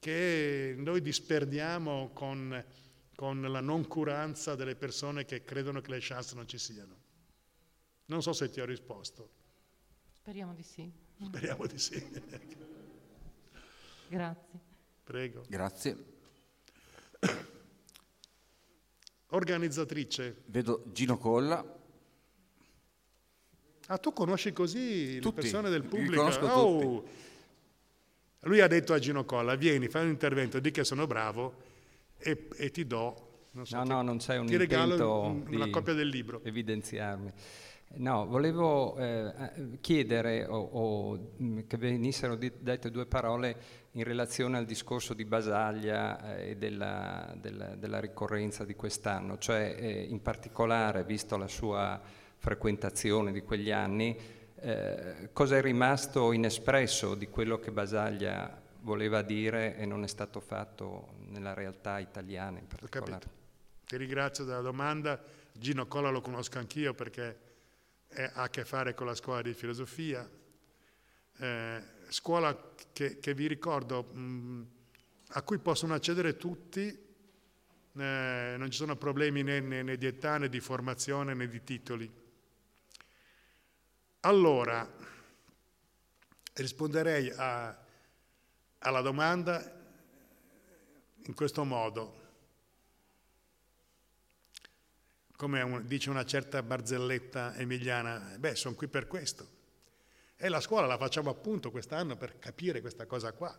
[0.00, 2.64] che noi disperdiamo con,
[3.20, 6.96] con la noncuranza delle persone che credono che le chance non ci siano.
[8.06, 9.28] Non so se ti ho risposto.
[10.10, 10.90] Speriamo di sì.
[11.22, 12.02] Speriamo di sì.
[14.08, 14.58] Grazie.
[15.04, 15.44] Prego.
[15.48, 15.96] Grazie.
[19.28, 20.40] Organizzatrice.
[20.46, 21.62] Vedo Gino Colla.
[23.88, 25.36] Ah, tu conosci così tutti.
[25.36, 26.22] le persone del pubblico?
[26.22, 26.80] conosco oh.
[26.80, 27.10] tutti.
[28.44, 31.68] Lui ha detto a Gino Colla, vieni, fai un intervento, di che sono bravo
[32.20, 33.28] e, e ti do...
[33.52, 36.40] Non so, no, ti, no, non c'è un ti regalo un, una copia del libro.
[36.44, 37.32] Evidenziarmi.
[37.92, 39.32] No, volevo eh,
[39.80, 43.56] chiedere o, o, mm, che venissero dette due parole
[43.92, 49.74] in relazione al discorso di Basaglia eh, e della, della, della, ricorrenza di quest'anno, cioè
[49.76, 52.00] eh, in particolare, visto la sua
[52.36, 54.16] frequentazione di quegli anni,
[54.60, 60.40] eh, cosa è rimasto inespresso di quello che Basaglia voleva dire e non è stato
[60.40, 63.38] fatto nella realtà italiana in particolare?
[63.86, 65.22] Ti ringrazio della domanda.
[65.52, 67.38] Gino Colla lo conosco anch'io perché
[68.08, 70.28] è, ha a che fare con la scuola di filosofia,
[71.38, 74.66] eh, scuola che, che, vi ricordo mh,
[75.28, 80.38] a cui possono accedere tutti, eh, non ci sono problemi né, né, né, di età
[80.38, 82.10] né di formazione né di titoli.
[84.20, 84.88] Allora,
[86.54, 87.76] risponderei a,
[88.80, 89.78] alla domanda
[91.22, 92.20] in questo modo.
[95.40, 99.48] come dice una certa barzelletta emiliana, beh, sono qui per questo.
[100.36, 103.58] E la scuola la facciamo appunto quest'anno per capire questa cosa qua.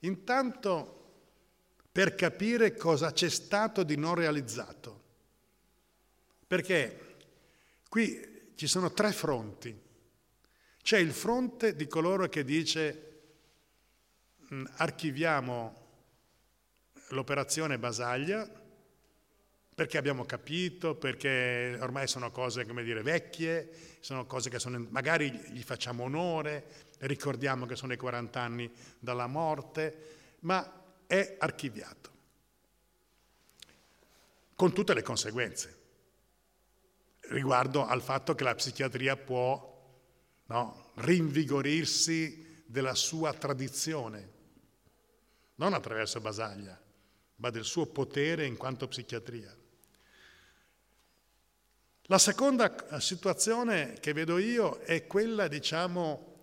[0.00, 0.96] Intanto
[1.90, 5.02] per capire cosa c'è stato di non realizzato.
[6.46, 7.16] Perché
[7.88, 9.74] qui ci sono tre fronti.
[10.82, 13.07] C'è il fronte di coloro che dice
[14.76, 15.86] archiviamo
[17.08, 18.48] l'operazione Basaglia,
[19.74, 23.70] perché abbiamo capito, perché ormai sono cose, come dire, vecchie,
[24.00, 26.64] sono cose che sono, magari gli facciamo onore,
[26.98, 32.10] ricordiamo che sono i 40 anni dalla morte, ma è archiviato,
[34.54, 35.76] con tutte le conseguenze,
[37.28, 39.76] riguardo al fatto che la psichiatria può
[40.46, 44.37] no, rinvigorirsi della sua tradizione,
[45.58, 46.78] non attraverso Basaglia,
[47.36, 49.54] ma del suo potere in quanto psichiatria.
[52.02, 56.40] La seconda situazione che vedo io è quella, diciamo,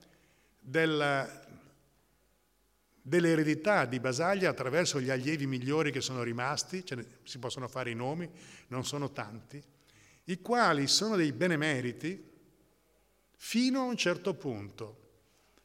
[0.60, 1.44] del,
[3.02, 7.96] dell'eredità di Basaglia attraverso gli allievi migliori che sono rimasti, ne, si possono fare i
[7.96, 8.30] nomi,
[8.68, 9.62] non sono tanti,
[10.26, 12.32] i quali sono dei benemeriti
[13.38, 15.04] fino a un certo punto,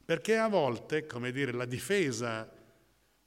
[0.03, 2.49] perché a volte, come dire, la difesa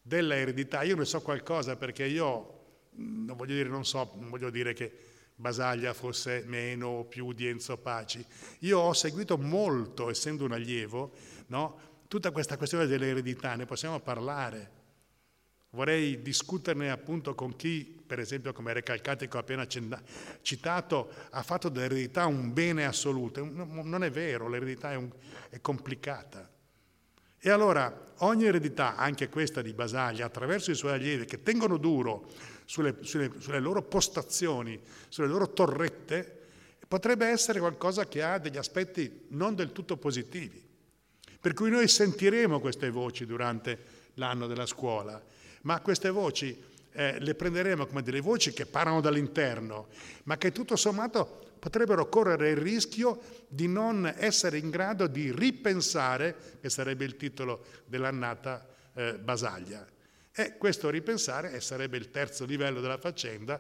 [0.07, 2.61] dell'eredità, io ne so qualcosa perché io,
[2.97, 4.93] non voglio dire, non so, non voglio dire che
[5.35, 8.25] Basaglia fosse meno o più di Enzo Paci,
[8.61, 11.13] io ho seguito molto, essendo un allievo,
[11.47, 11.93] no?
[12.07, 14.83] tutta questa questione dell'eredità, ne possiamo parlare.
[15.71, 19.67] Vorrei discuterne appunto con chi, per esempio come Recalcati che ho appena
[20.43, 23.45] citato, ha fatto dell'eredità un bene assoluto.
[23.45, 25.11] Non è vero, l'eredità è, un,
[25.49, 26.49] è complicata.
[27.41, 32.31] E allora ogni eredità, anche questa di Basaglia, attraverso i suoi allievi che tengono duro
[32.65, 36.43] sulle, sulle, sulle loro postazioni, sulle loro torrette,
[36.87, 40.63] potrebbe essere qualcosa che ha degli aspetti non del tutto positivi.
[41.41, 43.79] Per cui noi sentiremo queste voci durante
[44.15, 45.23] l'anno della scuola,
[45.63, 46.57] ma queste voci
[46.93, 49.89] eh, le prenderemo come delle voci che parlano dall'interno,
[50.25, 56.59] ma che tutto sommato potrebbero correre il rischio di non essere in grado di ripensare,
[56.61, 59.89] che sarebbe il titolo dell'annata eh, Basaglia.
[60.31, 63.59] E questo ripensare sarebbe il terzo livello della faccenda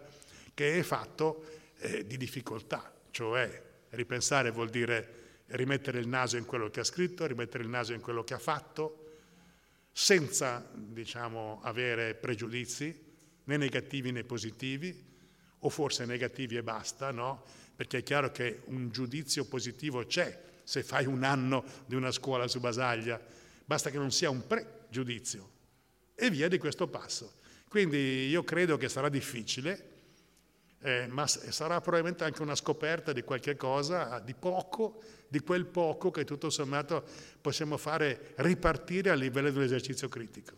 [0.52, 1.46] che è fatto
[1.78, 7.24] eh, di difficoltà, cioè ripensare vuol dire rimettere il naso in quello che ha scritto,
[7.24, 9.12] rimettere il naso in quello che ha fatto,
[9.92, 13.02] senza diciamo, avere pregiudizi,
[13.44, 15.12] né negativi né positivi,
[15.60, 17.62] o forse negativi e basta, no?
[17.76, 22.48] Perché è chiaro che un giudizio positivo c'è se fai un anno di una scuola
[22.48, 23.20] su Basaglia,
[23.64, 25.50] basta che non sia un pregiudizio.
[26.14, 27.34] E via di questo passo.
[27.68, 29.90] Quindi io credo che sarà difficile,
[30.80, 36.10] eh, ma sarà probabilmente anche una scoperta di qualche cosa, di poco, di quel poco
[36.10, 37.04] che tutto sommato
[37.40, 40.56] possiamo fare ripartire a livello di un esercizio critico.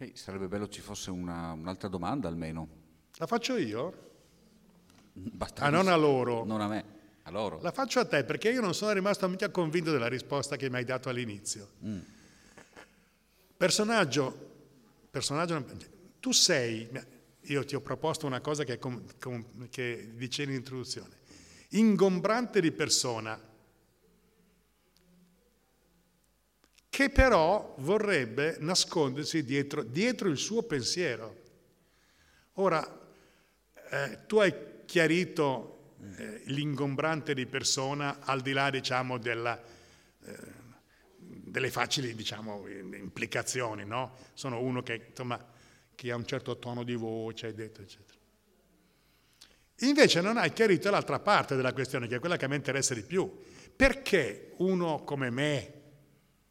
[0.00, 2.68] Ok, sarebbe bello ci fosse una, un'altra domanda almeno.
[3.16, 4.08] La faccio io?
[5.12, 6.44] Basta ah, non a loro.
[6.44, 6.84] Non a me,
[7.22, 7.60] a loro.
[7.60, 10.76] La faccio a te perché io non sono rimasto mica convinto della risposta che mi
[10.76, 11.68] hai dato all'inizio.
[11.84, 11.98] Mm.
[13.56, 14.48] Personaggio
[15.10, 15.64] personaggio,
[16.20, 16.88] tu sei,
[17.40, 21.16] io ti ho proposto una cosa che, com, com, che dicevi in introduzione,
[21.70, 23.38] ingombrante di persona,
[26.90, 31.40] che però vorrebbe nascondersi dietro, dietro il suo pensiero.
[32.54, 32.84] Ora,
[33.90, 39.58] eh, tu hai chiarito eh, l'ingombrante di persona al di là, diciamo, della...
[40.22, 40.58] Eh,
[41.50, 44.16] delle facili diciamo, implicazioni, no?
[44.34, 45.44] Sono uno che, insomma,
[45.94, 48.18] che ha un certo tono di voce, detto, eccetera.
[49.80, 53.02] Invece non hai chiarito l'altra parte della questione, che è quella che mi interessa di
[53.02, 53.30] più.
[53.74, 55.79] Perché uno come me,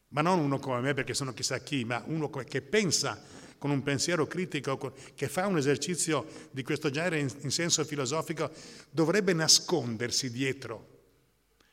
[0.10, 3.22] ma non uno come me perché sono chissà chi, ma uno che pensa
[3.57, 8.49] con un pensiero critico, che fa un esercizio di questo genere in, senso filosofico,
[8.89, 10.97] dovrebbe nascondersi dietro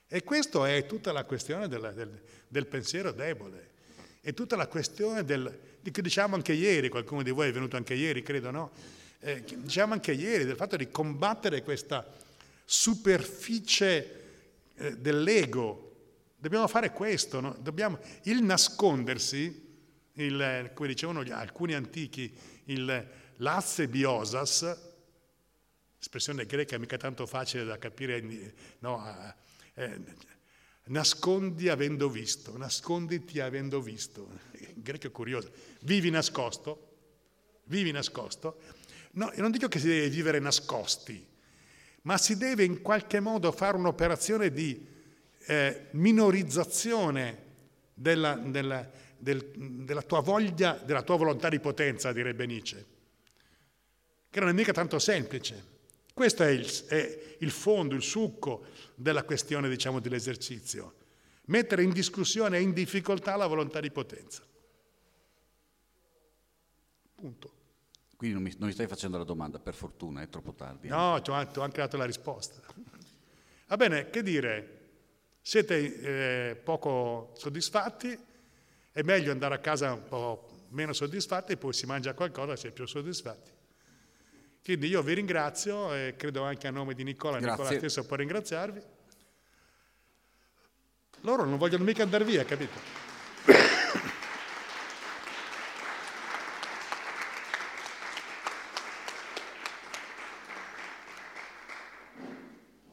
[0.09, 3.75] e questa è tutta la questione del, del, del pensiero debole.
[4.21, 7.77] È tutta la questione del, di cui diciamo anche ieri, qualcuno di voi è venuto
[7.77, 8.71] anche ieri, credo, no?
[9.21, 12.09] Eh, diciamo anche ieri, del fatto di combattere questa
[12.65, 14.23] superficie
[14.77, 15.96] eh, dell'ego.
[16.39, 17.57] Dobbiamo fare questo, no?
[17.61, 19.65] Dobbiamo, il nascondersi,
[20.13, 22.33] il, come dicevano gli, alcuni antichi,
[22.65, 24.95] il lazze biosas,
[25.99, 29.35] espressione greca mica tanto facile da capire, no,
[29.75, 30.01] eh,
[30.85, 34.29] nascondi avendo visto, nasconditi avendo visto.
[34.59, 35.51] In greco è curioso.
[35.81, 36.97] Vivi nascosto,
[37.65, 38.61] vivi nascosto.
[39.13, 41.27] No, non dico che si deve vivere nascosti,
[42.03, 44.95] ma si deve in qualche modo fare un'operazione di
[45.47, 47.45] eh, minorizzazione
[47.95, 49.53] della, della, del,
[49.85, 52.85] della, tua voglia, della tua volontà di potenza, direbbe Nietzsche,
[54.29, 55.75] che non è mica tanto semplice.
[56.13, 60.95] Questo è il, è il fondo, il succo della questione diciamo, dell'esercizio.
[61.47, 64.43] Mettere in discussione e in difficoltà la volontà di potenza.
[67.15, 67.53] Punto.
[68.17, 70.89] Quindi non mi, non mi stai facendo la domanda, per fortuna, è troppo tardi.
[70.89, 72.61] No, ti ho, anche dato la risposta.
[73.69, 74.76] Va bene, che dire?
[75.49, 76.01] Siete
[76.51, 78.19] eh, poco soddisfatti?
[78.91, 82.67] È meglio andare a casa un po' meno soddisfatti e poi si mangia qualcosa se
[82.67, 83.53] è più soddisfatti.
[84.65, 87.63] Quindi io vi ringrazio e credo anche a nome di Nicola, Grazie.
[87.63, 88.83] Nicola stesso può ringraziarvi.
[91.21, 93.05] Loro non vogliono mica andare via, capito?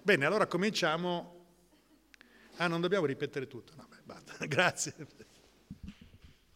[0.04, 1.33] Bene, allora cominciamo
[2.58, 3.74] Ah, non dobbiamo ripetere tutto.
[3.76, 4.34] No, beh, basta.
[4.47, 4.93] Grazie.